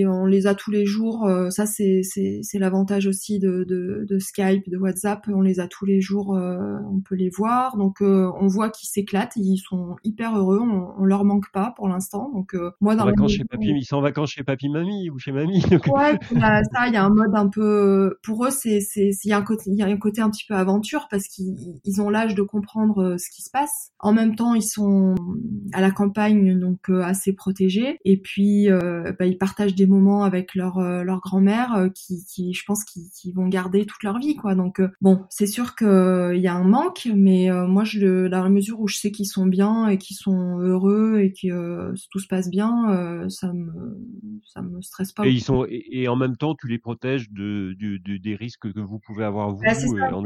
[0.07, 1.29] on les a tous les jours.
[1.49, 5.27] Ça c'est c'est c'est l'avantage aussi de, de, de Skype, de WhatsApp.
[5.27, 6.29] On les a tous les jours.
[6.29, 7.77] On peut les voir.
[7.77, 9.33] Donc on voit qu'ils s'éclatent.
[9.35, 10.59] Ils sont hyper heureux.
[10.61, 12.31] On, on leur manque pas pour l'instant.
[12.33, 15.31] Donc moi dans vacances chez papy, ils sont en vacances chez papy mamie ou chez
[15.31, 15.63] mamie.
[15.71, 16.17] ouais,
[16.73, 19.37] ça il y a un mode un peu pour eux c'est c'est il y a
[19.37, 22.35] un côté il y a un côté un petit peu aventure parce qu'ils ont l'âge
[22.35, 23.91] de comprendre euh, ce qui se passe.
[23.99, 25.15] En même temps, ils sont
[25.73, 27.99] à la campagne, donc euh, assez protégés.
[28.05, 32.63] Et puis, euh, bah, ils partagent des moments avec leur leur grand-mère qui, qui, je
[32.65, 34.55] pense, qui, qui, vont garder toute leur vie, quoi.
[34.55, 38.79] Donc bon, c'est sûr qu'il y a un manque, mais moi, je, dans la mesure
[38.79, 42.49] où je sais qu'ils sont bien et qu'ils sont heureux et que tout se passe
[42.49, 43.71] bien, ça me
[44.45, 45.25] ça me stresse pas.
[45.25, 48.79] Et ils sont et, en même temps, tu les protèges de, de, des risques que
[48.79, 49.73] vous pouvez avoir vous bah,
[50.13, 50.23] en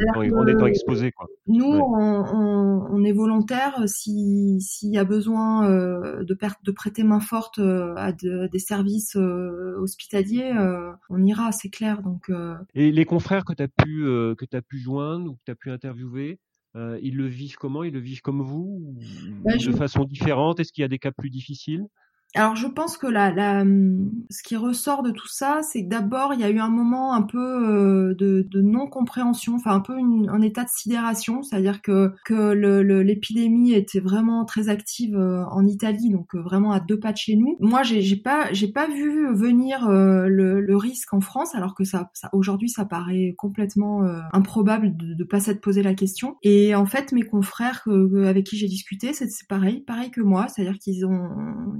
[0.47, 1.11] étant exposé.
[1.11, 1.27] Quoi.
[1.47, 7.19] Nous, on, on, est volontaire si s'il y a besoin euh, de, de prêter main
[7.19, 10.53] forte euh, à des services euh, hospitaliers,
[11.09, 12.01] on ira, c'est clair.
[12.01, 12.31] Donc.
[12.75, 14.03] Et les confrères que tu as pu
[14.37, 16.39] que as pu joindre ou que tu as pu interviewer,
[16.75, 17.83] ils le vivent comment?
[17.83, 18.95] Ils le vivent comme vous
[19.43, 20.59] bah, De façon différente?
[20.59, 21.85] Est-ce qu'il y a des cas plus difficiles?
[22.35, 25.89] Alors je pense que la, la, hum, ce qui ressort de tout ça, c'est que
[25.89, 29.79] d'abord il y a eu un moment un peu euh, de, de non-compréhension, enfin un
[29.79, 32.51] peu un état de sidération, c'est-à-dire que, que
[33.01, 37.17] l'épidémie était vraiment très active euh, en Italie, donc euh, vraiment à deux pas de
[37.17, 37.57] chez nous.
[37.59, 42.11] Moi j'ai pas j'ai pas vu venir le, le, risque en France, alors que ça,
[42.13, 46.37] ça aujourd'hui ça paraît complètement improbable de, de pas s'être posé la question.
[46.43, 47.87] Et en fait mes confrères
[48.25, 51.29] avec qui j'ai discuté, c'est pareil, pareil que moi, c'est-à-dire qu'ils ont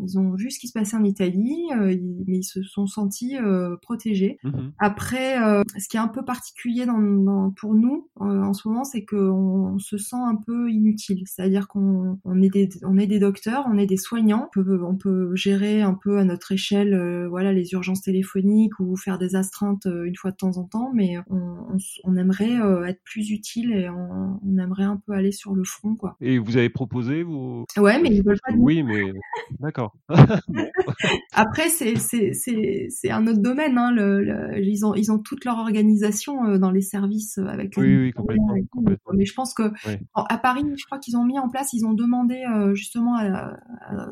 [0.04, 1.96] ils ont vu ce qui se passait en Italie, euh,
[2.28, 4.40] mais ils se sont sentis euh, protégés.
[4.44, 4.72] Mhm.
[4.80, 9.06] Après, euh, ce qui est un peu particulier dans, pour nous en ce moment, c'est
[9.06, 11.24] qu'on se sent un peu inutile.
[11.26, 14.84] C'est-à-dire qu'on on est des on est des docteurs, on est des soignants, on peut,
[14.84, 19.36] on peut gérer un peu à notre échelle, voilà, les urgences téléphoniques ou faire des
[19.36, 23.90] astreintes une fois de temps en temps, mais on, on, aimerait être plus utile et
[23.90, 26.16] on, on, aimerait un peu aller sur le front, quoi.
[26.22, 27.66] Et vous avez proposé vous?
[27.78, 28.54] Ouais, mais ils veulent pas.
[28.58, 29.12] Oui, mais
[29.60, 29.96] d'accord.
[31.34, 33.78] Après, c'est un autre domaine.
[33.78, 37.74] Hein, le, ils ont ils ont toute leur organisation euh, dans les services euh, avec.
[37.78, 39.72] Oui, oui, complètement, complètement, Mais je pense que
[40.16, 43.18] à Paris, je crois qu'ils ont mis en place, ils ont demandé euh, justement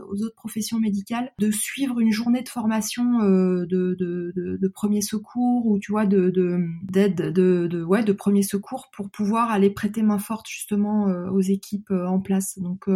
[0.10, 3.96] aux autres professions médicales de suivre une journée de formation de, de,
[4.36, 6.32] de, de premier secours ou tu vois de
[6.84, 11.42] d'aide de, de, ouais de premier secours pour pouvoir aller prêter main forte justement aux
[11.42, 12.60] équipes en place.
[12.60, 12.88] Donc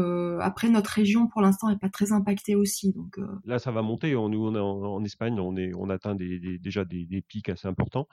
[0.41, 2.93] après notre région pour l'instant n'est pas très impactée aussi.
[2.93, 3.10] Donc
[3.45, 4.15] là ça va monter.
[4.15, 7.67] On, nous on en, Espagne, on est on atteint des, déjà des, des pics assez
[7.67, 8.07] importants.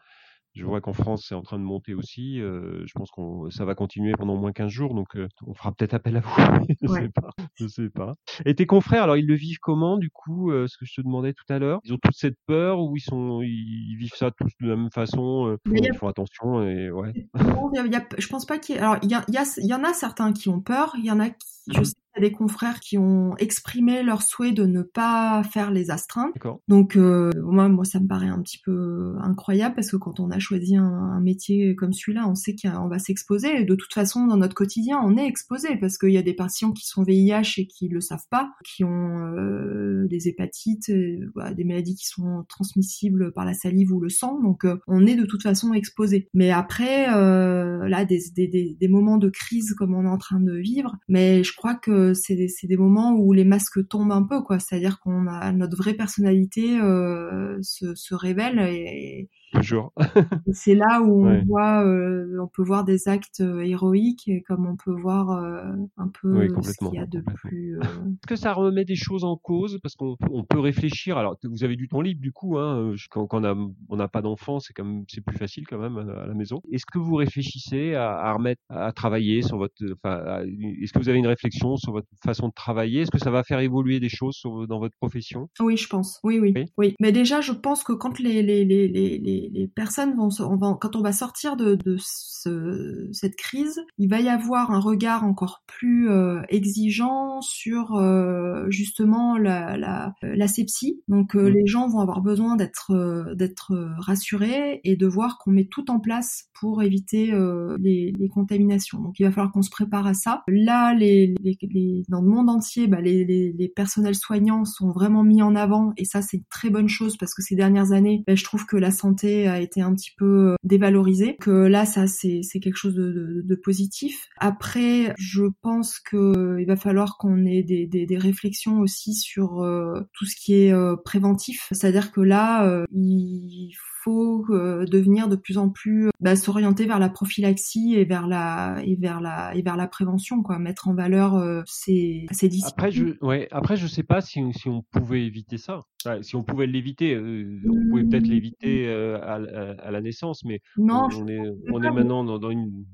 [0.55, 2.41] Je vois qu'en France, c'est en train de monter aussi.
[2.41, 5.55] Euh, je pense que ça va continuer pendant au moins 15 jours, donc euh, on
[5.55, 6.31] fera peut-être appel à vous.
[6.83, 7.31] je sais pas.
[7.55, 8.15] Je sais pas.
[8.45, 11.01] Et tes confrères, alors ils le vivent comment du coup euh, Ce que je te
[11.01, 11.81] demandais tout à l'heure?
[11.85, 14.91] Ils ont toute cette peur ou ils sont, ils, vivent ça tous de la même
[14.91, 17.13] façon Ils font attention et ouais?
[17.35, 18.77] je pense pas qu'il.
[18.77, 20.93] Y alors il y, y, y, en a certains qui ont peur.
[20.99, 21.85] Il y en a qui, je mmh.
[21.85, 26.35] sais des confrères qui ont exprimé leur souhait de ne pas faire les astreintes.
[26.69, 30.31] Donc euh, moi, moi, ça me paraît un petit peu incroyable parce que quand on
[30.31, 33.61] a choisi un, métier comme celui-là, on sait qu'on va s'exposer.
[33.61, 36.35] Et de toute façon, dans notre quotidien, on est exposé parce qu'il y a des
[36.35, 39.88] patients qui sont VIH et qui le savent pas, qui ont euh,
[40.19, 44.41] des hépatites, euh, des maladies qui sont transmissibles par la salive ou le sang.
[44.43, 46.29] Donc on est de toute façon exposé.
[46.35, 50.97] Mais après, là, des, des, moments de crise comme on est en train de vivre,
[51.09, 54.59] mais je crois que c'est des, moments où les masques tombent un peu, quoi.
[54.59, 59.93] C'est-à-dire qu'on a notre vraie personnalité euh, se, se, révèle et, Toujours.
[60.53, 64.77] c'est là où on voit, euh, on peut voir des actes euh, héroïques, comme on
[64.77, 67.79] peut voir euh, un peu ce qu'il y a de plus.
[67.79, 69.79] Est-ce que ça remet des choses en cause?
[69.83, 71.17] Parce qu'on on peut réfléchir.
[71.17, 73.43] Alors, vous avez du temps libre du coup, hein, quand, quand
[73.89, 76.61] on n'a pas d'enfants, c'est comme c'est plus facile quand même à, la maison.
[76.71, 80.43] Est-ce que vous réfléchissez à, à, remettre, à travailler sur votre, enfin,
[80.83, 83.03] est-ce que vous avez une réflexion sur votre façon de travailler?
[83.03, 85.49] Est-ce que ça va faire évoluer des choses dans votre profession?
[85.61, 86.21] Oui, je pense.
[86.23, 90.15] Oui, oui, oui, Mais déjà, je pense que quand les les les les les, personnes
[90.17, 94.29] vont, on va, quand on va sortir de, de ce, cette crise, il va y
[94.29, 101.03] avoir un regard encore plus euh, exigeant sur euh, justement la, la, la sepsie.
[101.09, 101.53] Donc euh, mm.
[101.53, 106.01] les gens vont avoir besoin d'être d'être rassurés et de voir qu'on met tout en
[106.01, 107.33] place pour éviter
[107.79, 109.01] les, les, contaminations.
[109.01, 110.43] Donc il va falloir qu'on se prépare à ça.
[110.49, 115.43] Là, les, les, dans le monde entier, bah, les, les, personnels soignants sont vraiment mis
[115.43, 118.35] en avant et ça c'est une très bonne chose parce que ces dernières années, bah,
[118.35, 121.37] je trouve que la santé a été un petit peu euh, dévalorisé.
[121.41, 124.29] Que là, ça, c'est quelque chose de, de, positif.
[124.39, 129.15] Après, je pense que euh, il va falloir qu'on ait des, des, des, réflexions aussi
[129.15, 131.69] sur euh, tout ce qui est préventif.
[131.73, 137.95] C'est-à-dire que là, il faut devenir de plus en plus bah, s'orienter vers la prophylaxie
[137.97, 142.27] et vers la et vers la et vers la prévention quoi mettre en valeur ces
[142.31, 145.85] ces disciplines après je ouais après je sais pas si, si on pouvait éviter ça
[146.23, 148.31] si on pouvait l'éviter, euh, on pouvait peut-être mmh.
[148.31, 149.35] l'éviter euh, à,
[149.83, 151.41] à, la naissance, mais non, on, est,
[151.73, 152.85] on est maintenant dans, dans une,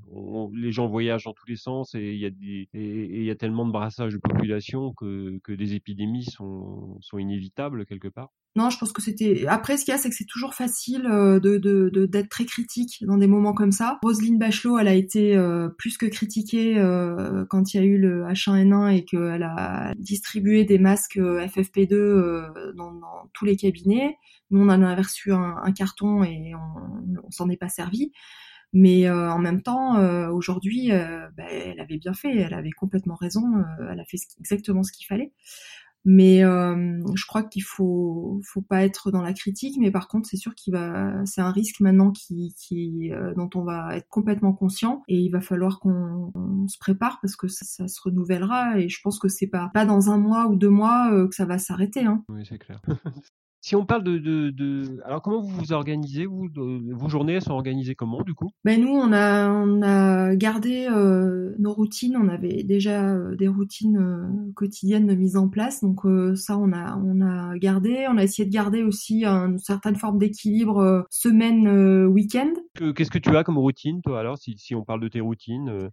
[0.54, 3.30] les gens voyagent dans tous les sens et il y a des, et il y
[3.30, 8.30] a tellement de brassage de population que, que des épidémies sont, sont inévitables quelque part.
[8.56, 9.46] Non, je pense que c'était.
[9.48, 12.28] Après, ce qu'il y a, c'est que c'est toujours facile euh, de d'être de, d'être
[12.28, 13.98] très critique dans des moments comme ça.
[14.02, 15.36] Roselyne Bachelot, elle a été
[15.78, 16.74] plus que critiquée
[17.50, 22.92] quand il y a eu le H1N1 et qu'elle a distribué des masques FFP2 dans
[22.92, 24.16] dans tous les cabinets.
[24.50, 28.12] Nous, on en a reçu un, carton et on, s'en est pas servi.
[28.72, 32.72] Mais euh, en même temps, euh, aujourd'hui, euh, ben, elle avait bien fait, elle avait
[32.72, 33.42] complètement raison,
[33.90, 35.32] elle a fait exactement ce qu'il fallait.
[36.04, 39.76] Mais je crois qu'il faut, faut pas être dans la critique.
[39.78, 43.64] Mais par contre, c'est sûr qu'il va, c'est un risque maintenant qui, qui dont on
[43.64, 46.30] va être complètement conscient et il va falloir qu'on
[46.68, 48.78] se prépare parce que ça, ça, se renouvellera.
[48.78, 51.46] Et je pense que c'est pas pas dans un mois ou deux mois que ça
[51.46, 52.04] va s'arrêter.
[52.04, 52.24] Hein.
[52.28, 52.82] Oui, c'est clair.
[53.64, 57.52] Si on parle de, de, de, alors comment vous vous organisez vous Vos journées sont
[57.52, 58.50] organisées comment du coup?
[58.62, 62.14] Ben nous on a on a gardé euh, nos routines.
[62.14, 66.02] On avait déjà euh, des routines euh, quotidiennes de mise en place, donc
[66.36, 68.06] ça on a on a gardé.
[68.10, 72.52] On a essayé de garder aussi une certaine forme d'équilibre semaine week-end.
[72.94, 75.88] Qu'est-ce que tu as comme routine toi alors si si on parle de tes routines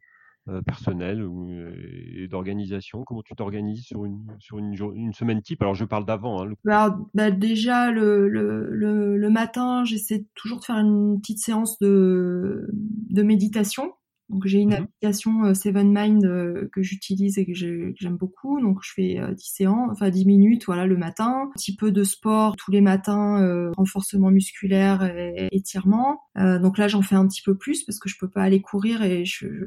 [0.65, 3.03] personnel ou et d'organisation?
[3.03, 5.61] Comment tu t'organises sur une sur une, une semaine type?
[5.61, 6.43] Alors je parle d'avant.
[6.43, 12.69] Hein, bah, déjà le, le, le, matin, j'essaie toujours de faire une petite séance de
[12.73, 13.93] de méditation
[14.31, 14.83] Donc j'ai une Mhm.
[14.83, 18.59] application euh, Seven Mind euh, que j'utilise et que j'ai- que j'aime beaucoup.
[18.61, 21.91] Donc je fais euh, 10 séances, enfin 10 minutes voilà le matin, un petit peu
[21.91, 26.21] de sport tous les matins, euh, renforcement musculaire et étirement.
[26.37, 28.61] Euh, donc là j'en fais un petit peu plus parce que je peux pas aller
[28.61, 29.23] courir et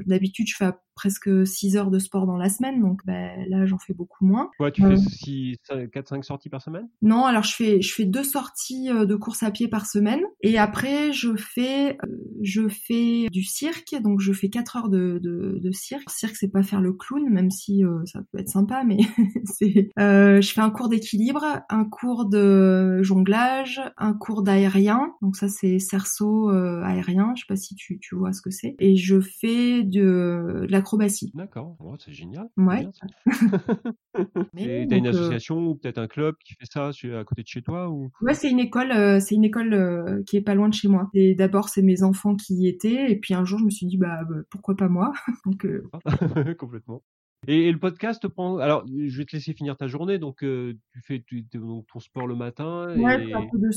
[0.07, 2.81] d'habitude je fais à presque 6 heures de sport dans la semaine.
[2.81, 4.49] Donc ben, là j'en fais beaucoup moins.
[4.59, 4.95] Ouais, tu Ouais.
[4.95, 6.87] fais 4-5 sorties par semaine?
[7.01, 10.21] Non, alors je fais je fais deux sorties euh, de course à pied par semaine
[10.41, 12.07] et après je fais euh,
[12.41, 16.09] je fais du cirque donc je fais quatre heures de, de, de cirque.
[16.09, 18.97] Cirque c'est pas faire le clown même si euh, ça peut être sympa mais
[19.45, 25.35] c'est euh, je fais un cours d'équilibre, un cours de jonglage, un cours d'aérien donc
[25.35, 27.33] ça c'est cerceau euh, aérien.
[27.35, 30.71] Je sais pas si tu tu vois ce que c'est et je fais de, de
[30.85, 31.31] l'acrobatie.
[31.33, 32.47] D'accord, Ouais, c'est génial.
[32.57, 32.87] Ouais.
[34.57, 37.47] Et t'as une euh, association ou peut-être un club qui fait ça à côté de
[37.47, 38.11] chez toi ou?
[38.21, 40.87] Ouais, c'est une école, euh, c'est une école euh, qui est pas loin de chez
[40.87, 41.09] moi.
[41.13, 43.87] Et d'abord, c'est mes enfants qui y étaient, et puis un jour, je me suis
[43.87, 45.11] dit, bah, bah, pourquoi pas moi?
[45.45, 45.67] Donc,
[46.57, 47.03] complètement.
[47.47, 48.57] Et, le podcast prend.
[48.57, 50.17] Alors, je vais te laisser finir ta journée.
[50.17, 52.95] Donc, euh, tu fais tu- ton sport le matin.
[52.97, 53.33] ouais, et...
[53.33, 53.69] un peu de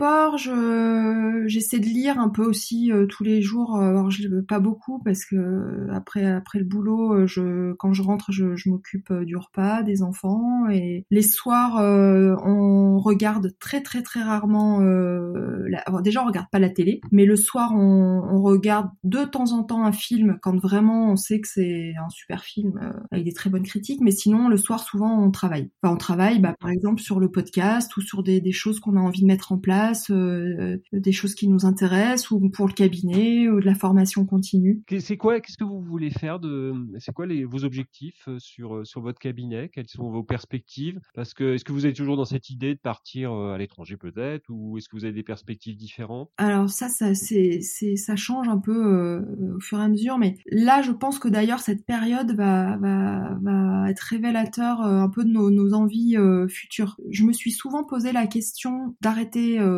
[0.00, 0.38] sport.
[0.38, 3.76] Je j'essaie de lire un peu aussi euh, tous les jours.
[3.76, 8.02] euh, Alors, je pas beaucoup parce que euh, après après le boulot, je quand je
[8.02, 14.22] rentre, je, m'occupe du repas, des enfants, et les soirs, on regarde très très très
[14.22, 14.80] rarement.
[14.80, 15.66] Euh,
[16.02, 19.84] déjà, on regarde pas la télé, mais le soir, on, regarde de temps en temps
[19.84, 23.64] un film quand vraiment on sait que c'est un super film avec des très bonnes
[23.64, 24.00] critiques.
[24.00, 25.70] Mais sinon, le soir, souvent, on travaille.
[25.82, 29.00] Enfin, on travaille, bah, par exemple, sur le podcast ou sur des choses qu'on a
[29.00, 33.48] envie de mettre en place, euh, des choses qui nous intéressent ou pour le cabinet
[33.48, 34.82] ou de la formation continue.
[34.98, 38.76] C'est quoi Qu'est-ce que vous voulez faire de C'est quoi les, vos objectifs euh, sur
[38.76, 39.70] euh, sur votre cabinet?
[39.72, 41.00] Quelles sont vos perspectives?
[41.14, 43.96] Parce que est-ce que vous êtes toujours dans cette idée de partir euh, à l'étranger
[43.96, 46.30] peut-être, ou est-ce que vous avez des perspectives différentes?
[46.36, 50.18] Alors ça, ça, c'est, c'est, ça change un peu euh, au fur et à mesure,
[50.18, 55.08] mais là, je pense que d'ailleurs cette période va, va, va être révélateur euh, un
[55.08, 56.96] peu de nos, nos envies euh, futures.
[57.10, 59.69] Je me suis souvent posé la question d'arrêter euh,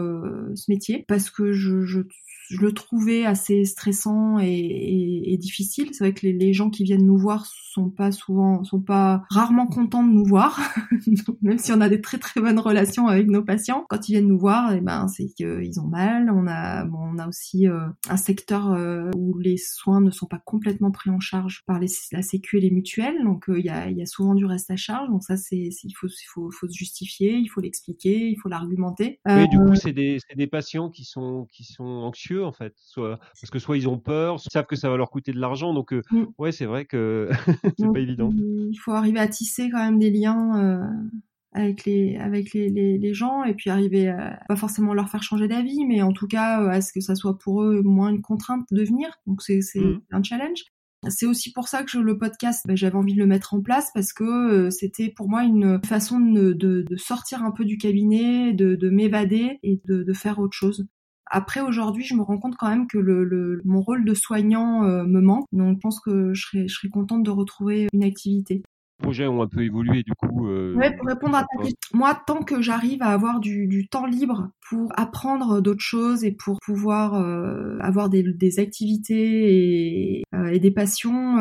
[0.55, 2.00] ce métier parce que je, je,
[2.53, 5.88] je le trouvais assez stressant et, et, et difficile.
[5.93, 9.23] C'est vrai que les, les gens qui viennent nous voir sont pas souvent, sont pas
[9.31, 10.61] rarement contents de nous voir,
[11.43, 13.87] même si on a des très très bonnes relations avec nos patients.
[13.88, 16.31] Quand ils viennent nous voir, eh ben c'est qu'ils ont mal.
[16.31, 20.27] On a, bon, on a aussi euh, un secteur euh, où les soins ne sont
[20.27, 23.65] pas complètement pris en charge par les, la Sécu et les mutuelles, donc euh, il
[23.65, 25.09] y, a, y a souvent du reste à charge.
[25.09, 28.51] Donc ça, c'est, il faut, il faut, faut se justifier, il faut l'expliquer, il faut
[28.51, 29.21] l'argumenter.
[29.27, 32.72] Oui, du coup, c'est des, des patients qui sont, qui sont anxieux, en fait.
[32.76, 35.33] Soit, parce que soit ils ont peur, soit ils savent que ça va leur coûter
[35.33, 35.72] de l'argent.
[35.74, 36.24] Donc, euh, Mm.
[36.38, 37.28] ouais, c'est vrai que
[37.78, 38.31] c'est Donc, pas évident.
[38.37, 40.87] Il faut arriver à tisser quand même des liens euh,
[41.52, 45.22] avec les avec les, les, les gens et puis arriver à pas forcément leur faire
[45.22, 48.09] changer d'avis, mais en tout cas euh, à ce que ça soit pour eux moins
[48.11, 49.09] une contrainte de venir.
[49.26, 50.00] Donc c'est c'est Mhm.
[50.12, 50.61] un challenge.
[51.09, 53.61] C'est aussi pour ça que je, le podcast, ben, j'avais envie de le mettre en
[53.61, 57.64] place parce que euh, c'était pour moi une façon de, de, de sortir un peu
[57.64, 60.87] du cabinet, de, de m'évader et de faire autre chose.
[61.35, 64.85] Après aujourd'hui, je me rends compte quand même que le, le mon rôle de soignant
[64.85, 68.05] euh, me manque, donc je pense que je serais, je serais contente de retrouver une
[68.05, 68.62] activité.
[69.03, 70.47] Projets ont un peu évolué, du coup.
[70.49, 74.07] euh, pour répondre à ta question, moi, tant que j'arrive à avoir du, du temps
[74.07, 80.47] libre pour apprendre d'autres choses et pour pouvoir euh, avoir des, des activités et, euh,
[80.47, 81.37] et des passions,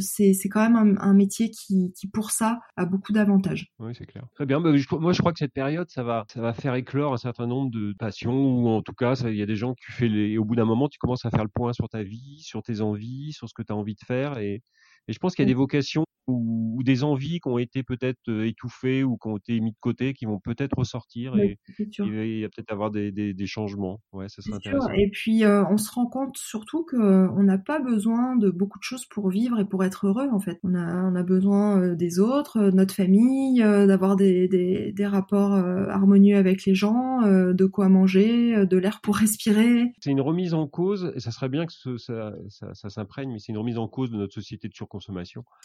[0.00, 3.66] c'est c'est quand même un, un métier qui, qui, pour ça, a beaucoup d'avantages.
[3.78, 4.24] Oui, c'est clair.
[4.34, 4.60] Très bien.
[4.60, 7.18] Bah, je- moi, je crois que cette période, ça va, ça va faire éclore un
[7.18, 10.08] certain nombre de passions, ou en tout cas, il y a des gens qui fais
[10.08, 12.62] les, au bout d'un moment, tu commences à faire le point sur ta vie, sur
[12.62, 14.62] tes envies, sur ce que tu as envie de faire, et,
[15.08, 17.82] et je pense qu'il y a des vocations ou, ou des envies qui ont été
[17.84, 21.58] peut-être euh, étouffées ou qui ont été mis de côté, qui vont peut-être ressortir, et
[21.76, 22.04] C'est sûr.
[22.06, 24.00] il va il va peut-être avoir des, des, des changements.
[24.12, 24.78] Ouais, ça serait C'est sûr.
[24.78, 24.90] intéressant.
[24.96, 28.50] Et puis euh, on se rend compte surtout que euh, on n'a pas besoin de
[28.50, 30.58] beaucoup de choses pour vivre et pour être heureux en fait.
[30.64, 36.64] On a on a besoin des autres, de notre famille, d'avoir des, rapports harmonieux avec
[36.64, 39.92] les gens, de quoi manger, de l'air pour respirer.
[40.00, 43.30] C'est une remise en cause, et ça serait bien que ce- ça, ça, ça s'imprègne,
[43.32, 44.95] mais c'est une remise en cause de notre société de surconsommation.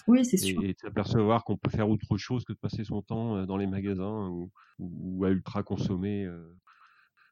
[0.08, 0.62] Oui, c'est sûr.
[0.62, 3.68] et s'apercevoir qu'on peut faire autre chose que de passer son temps euh, dans les
[3.68, 6.26] magasins ou, ou à ultra consommer.
[6.26, 6.56] euh.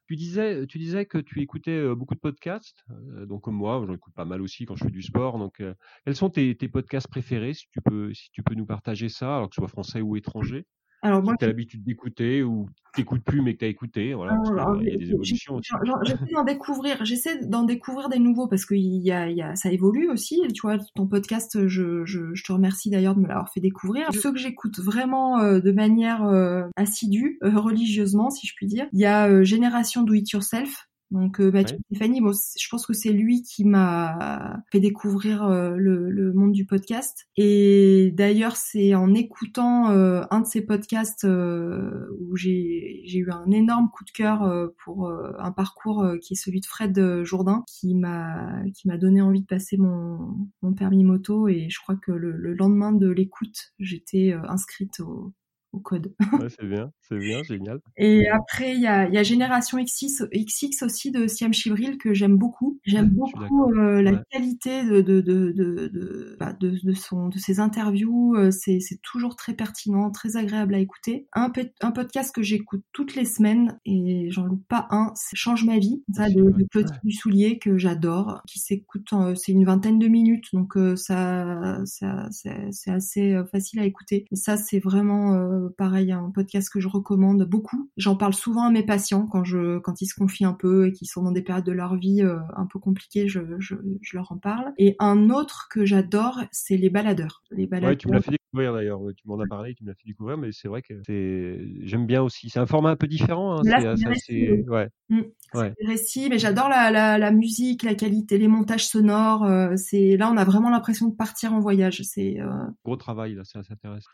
[0.06, 2.84] Tu disais, tu disais que tu écoutais euh, beaucoup de podcasts,
[3.26, 5.38] donc comme moi, j'en écoute pas mal aussi quand je fais du sport.
[5.38, 5.62] Donc,
[6.04, 9.36] quels sont tes, tes podcasts préférés, si tu peux, si tu peux nous partager ça,
[9.36, 10.66] alors que ce soit français ou étranger,
[11.02, 14.34] Alors moi, tu as l'habitude d'écouter ou t'écoutes plus mais que tu as écouté, voilà,
[14.50, 15.70] Alors, qu'il y a des évolutions aussi.
[16.02, 19.42] J'essaie d'en découvrir, j'essaie d'en découvrir des nouveaux parce que il y a, il y
[19.42, 20.40] a, ça évolue aussi.
[20.54, 24.12] Tu vois, ton podcast, je, je, je te remercie d'ailleurs de me l'avoir fait découvrir.
[24.12, 28.86] Ceux que j'écoute vraiment euh, de manière euh, assidue, euh, religieusement, si je puis dire,
[28.92, 32.86] il y a euh, Génération Do It Yourself Donc euh, Mathieu Stéphanie, bon, je pense
[32.86, 37.26] que c'est lui qui m'a fait découvrir euh, le, le, monde du podcast.
[37.36, 43.88] Et d'ailleurs, c'est en écoutant euh, un de ses podcasts où j'ai eu un énorme
[43.92, 48.86] coup de cœur pour un parcours qui est celui de Fred Jourdain, qui m'a qui
[48.86, 50.18] m'a donné envie de passer mon,
[50.62, 51.48] mon permis moto.
[51.48, 55.32] Et je crois que le, le lendemain de l'écoute, j'étais inscrite au,
[55.72, 56.14] au code.
[56.32, 57.80] ouais, c'est bien, c'est bien, génial.
[57.96, 62.12] Et après, il y a, y a, Génération XX, XX aussi de Siam Chibril que
[62.14, 62.80] j'aime beaucoup.
[62.84, 67.38] J'aime beaucoup euh, la qualité de de de de, de, bah, de, de, son de
[67.38, 68.34] ses interviews.
[68.36, 71.28] Euh, c'est c'est toujours très pertinent, très agréable à écouter.
[71.32, 71.52] Un
[71.82, 75.12] un podcast que j'écoute toutes les semaines et j'en loupe pas un.
[75.14, 79.08] C'est Change ma vie, ça de, de Claude du Soulier que j'adore, qui s'écoute.
[79.36, 84.26] C'est une vingtaine de minutes, donc euh, ça ça c'est assez facile à écouter.
[84.30, 87.90] Et ça, c'est vraiment pareil, un podcast que je recommande beaucoup.
[87.96, 90.92] J'en parle souvent à mes patients quand je quand ils se confient un peu et
[90.92, 94.16] qu'ils sont dans des périodes de leur vie euh, un peu compliquées, je, je, je,
[94.16, 94.72] leur en parle.
[94.78, 97.42] Et un autre que j'adore, c'est les baladeurs.
[97.50, 97.90] Les baladeurs.
[97.90, 99.00] Ouais, tu me l'as fait découvrir d'ailleurs.
[99.16, 102.06] Tu m'en as parlé, tu me l'as fait découvrir, mais c'est vrai que c'est j'aime
[102.06, 102.50] bien aussi.
[102.50, 103.58] C'est un format un peu différent.
[103.58, 103.62] Hein.
[103.64, 104.64] c'est assez...
[104.68, 104.88] ouais.
[105.08, 105.20] Mmh.
[105.54, 105.74] Ouais.
[105.84, 109.44] récits, mais j'adore la, la, la, musique, la qualité, les montages sonores.
[109.44, 112.02] Euh, c'est là, on a vraiment l'impression de partir en voyage.
[112.04, 112.48] C'est euh...
[112.84, 114.10] gros travail là, c'est assez intéressant.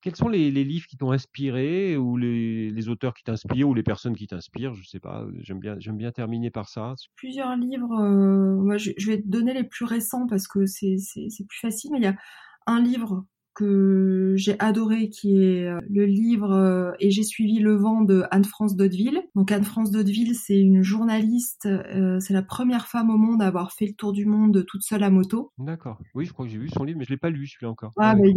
[0.00, 4.16] Quels sont les, livres qui t'ont inspiré ou les, auteurs qui t'inspirent ou les personnes
[4.16, 4.74] qui t'inspirent?
[4.74, 5.26] Je sais pas.
[5.40, 6.94] J'aime bien, terminer par ça.
[7.16, 7.92] Plusieurs livres.
[7.92, 10.96] Euh, moi, je, je, vais te donner les plus récents parce que c'est
[11.48, 11.90] plus facile.
[11.92, 12.16] Mais il y a
[12.66, 13.24] un livre
[13.58, 18.22] que j'ai adoré, qui est euh, le livre euh, Et j'ai suivi le vent de
[18.30, 19.20] Anne-France Daudeville.
[19.34, 23.72] Donc Anne-France Daudeville, c'est une journaliste, euh, c'est la première femme au monde à avoir
[23.72, 25.50] fait le tour du monde toute seule à moto.
[25.58, 25.98] D'accord.
[26.14, 27.90] Oui, je crois que j'ai vu son livre, mais je l'ai pas lu celui-là encore.
[27.96, 28.32] Ah, mais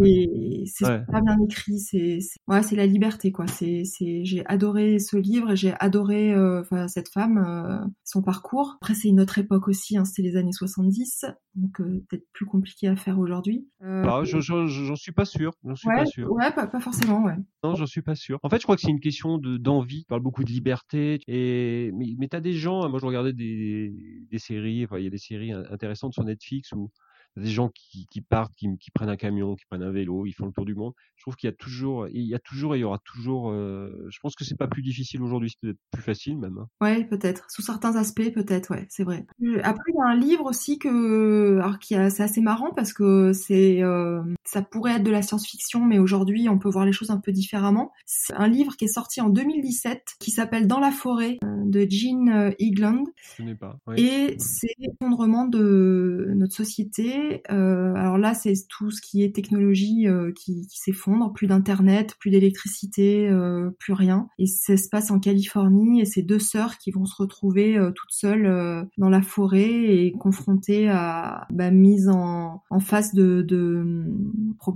[0.66, 1.78] c'est pas bien écrit.
[1.78, 2.18] C'est
[2.48, 3.46] ouais, c'est la liberté quoi.
[3.48, 3.84] C'est
[4.24, 8.78] j'ai adoré ce livre, j'ai adoré enfin cette femme, son parcours.
[8.82, 12.88] Après c'est une autre époque aussi, hein, c'était les années 70, donc peut-être plus compliqué
[12.88, 13.68] à faire aujourd'hui.
[13.82, 15.54] Bah, j'en suis pas sûr.
[15.64, 16.32] J'en suis ouais, pas sûr.
[16.32, 17.36] Ouais, pas, pas forcément, ouais.
[17.64, 18.40] Non, j'en suis pas sûr.
[18.44, 20.04] En fait, je crois que c'est une question de d'envie.
[20.04, 21.20] Tu parles beaucoup de liberté.
[21.28, 22.90] Et mais, mais t'as des gens.
[22.90, 23.94] Moi, je regardais des,
[24.30, 24.86] des séries.
[24.86, 26.92] Enfin, il y a des séries intéressantes sur Netflix où
[27.38, 30.34] des gens qui, qui partent, qui, qui, prennent un camion, qui prennent un vélo, ils
[30.34, 30.94] font le tour du monde.
[31.16, 33.52] Je trouve qu'il y a toujours, il y a toujours et il y aura toujours.
[33.52, 36.58] Euh, je pense que c'est pas plus difficile aujourd'hui, c'est peut-être plus facile même.
[36.58, 36.68] Hein.
[36.82, 37.50] Ouais, peut-être.
[37.50, 38.72] Sous certains aspects, peut-être.
[38.72, 39.26] Ouais, c'est vrai.
[39.44, 42.94] Euh, après, il y a un livre aussi que, alors qui c'est assez marrant parce
[42.94, 46.92] que c'est, euh, ça pourrait être de la science-fiction, mais aujourd'hui, on peut voir les
[46.92, 47.92] choses un peu différemment.
[48.06, 51.88] C'est un livre qui est sorti en 2017 qui s'appelle Dans la forêt euh, de
[51.90, 53.04] Jean Eagland.
[53.18, 53.78] Je connais pas.
[53.88, 54.00] Ouais.
[54.02, 57.21] Et c'est l'effondrement de notre société
[57.52, 62.16] euh, alors là, c'est tout ce qui est technologie euh, qui, qui s'effondre, plus d'internet,
[62.20, 64.28] plus d'électricité, euh, plus rien.
[64.38, 68.12] Et ça se passe en Californie et c'est deux sœurs qui vont se retrouver toutes
[68.12, 74.06] seules dans la forêt et confrontées à bah, mise en, en face de, de,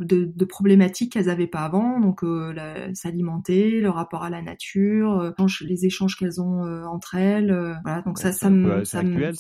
[0.02, 2.24] de, de problématiques qu'elles n'avaient pas avant, donc
[2.94, 7.78] s'alimenter, le rapport à la nature, les échanges qu'elles ont entre elles.
[7.84, 9.32] voilà, donc ça, ça me, ça me,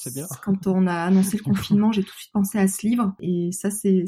[0.44, 3.52] quand on a annoncé le confinement, j'ai tout de suite pensé à ce livre et
[3.52, 4.06] ça, c'est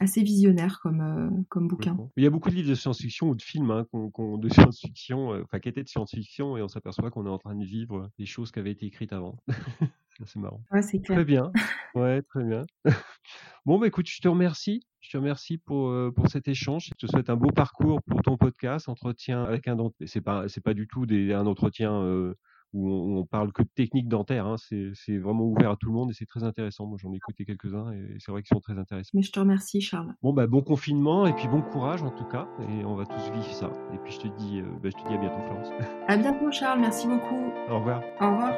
[0.00, 1.96] assez visionnaire comme, euh, comme bouquin.
[2.16, 5.42] Il y a beaucoup de livres de science-fiction ou de films hein, de science-fiction, euh,
[5.44, 8.26] enfin qui étaient de science-fiction, et on s'aperçoit qu'on est en train de vivre des
[8.26, 9.36] choses qui avaient été écrites avant.
[10.26, 10.62] c'est marrant.
[10.70, 11.18] Ouais, c'est clair.
[11.18, 11.52] Très bien.
[11.94, 12.62] Ouais, très bien.
[13.66, 14.86] bon, bah écoute, je te remercie.
[15.00, 16.86] Je te remercie pour, euh, pour cet échange.
[16.86, 20.12] Je te souhaite un beau parcours pour ton podcast, entretien avec un dentiste.
[20.12, 22.34] C'est pas, c'est pas du tout des, un entretien
[22.74, 24.46] où on, parle que de techniques dentaires.
[24.46, 24.56] Hein.
[24.58, 26.86] C'est vraiment ouvert à tout le monde et c'est très intéressant.
[26.86, 29.10] Moi, j'en ai écouté quelques-uns et c'est vrai qu'ils sont très intéressants.
[29.14, 30.14] Mais je te remercie, Charles.
[30.22, 32.48] Bon, bah, bon confinement et puis bon courage en tout cas.
[32.68, 33.70] Et on va tous vivre ça.
[33.94, 35.68] Et puis, je te dis, euh, bah, je te dis à bientôt, Florence.
[36.08, 36.80] À bientôt, Charles.
[36.80, 37.50] Merci beaucoup.
[37.70, 38.02] Au revoir.
[38.20, 38.52] Au revoir.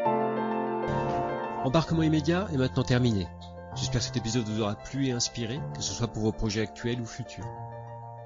[1.65, 3.27] Embarquement immédiat est maintenant terminé.
[3.75, 6.63] J'espère que cet épisode vous aura plu et inspiré, que ce soit pour vos projets
[6.63, 7.47] actuels ou futurs.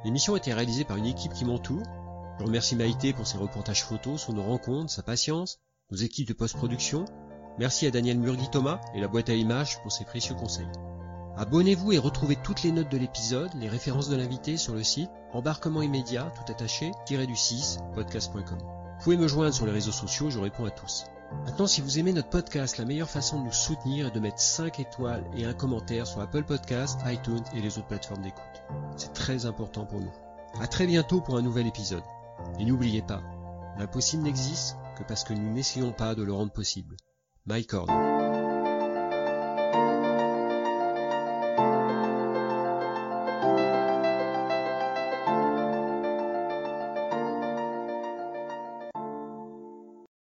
[0.05, 1.83] L'émission a été réalisée par une équipe qui m'entoure.
[2.39, 5.59] Je remercie Maïté pour ses reportages photos sur nos rencontres, sa patience
[5.91, 7.05] nos équipes de post-production,
[7.59, 10.69] merci à Daniel Murgui-Thomas et la boîte à images pour ses précieux conseils.
[11.37, 15.11] Abonnez-vous et retrouvez toutes les notes de l'épisode, les références de l'invité sur le site
[15.33, 18.59] embarquement immédiat tout attaché du 6 podcast.com.
[18.59, 21.05] Vous pouvez me joindre sur les réseaux sociaux, je réponds à tous.
[21.45, 24.41] Maintenant, si vous aimez notre podcast, la meilleure façon de nous soutenir est de mettre
[24.41, 28.63] 5 étoiles et un commentaire sur Apple Podcasts, iTunes et les autres plateformes d'écoute.
[28.97, 30.13] C'est très important pour nous.
[30.61, 32.03] À très bientôt pour un nouvel épisode.
[32.59, 33.23] Et n'oubliez pas,
[33.79, 34.77] l'impossible n'existe
[35.07, 36.97] parce que nous n'essayons pas de le rendre possible.
[37.73, 38.10] Horn.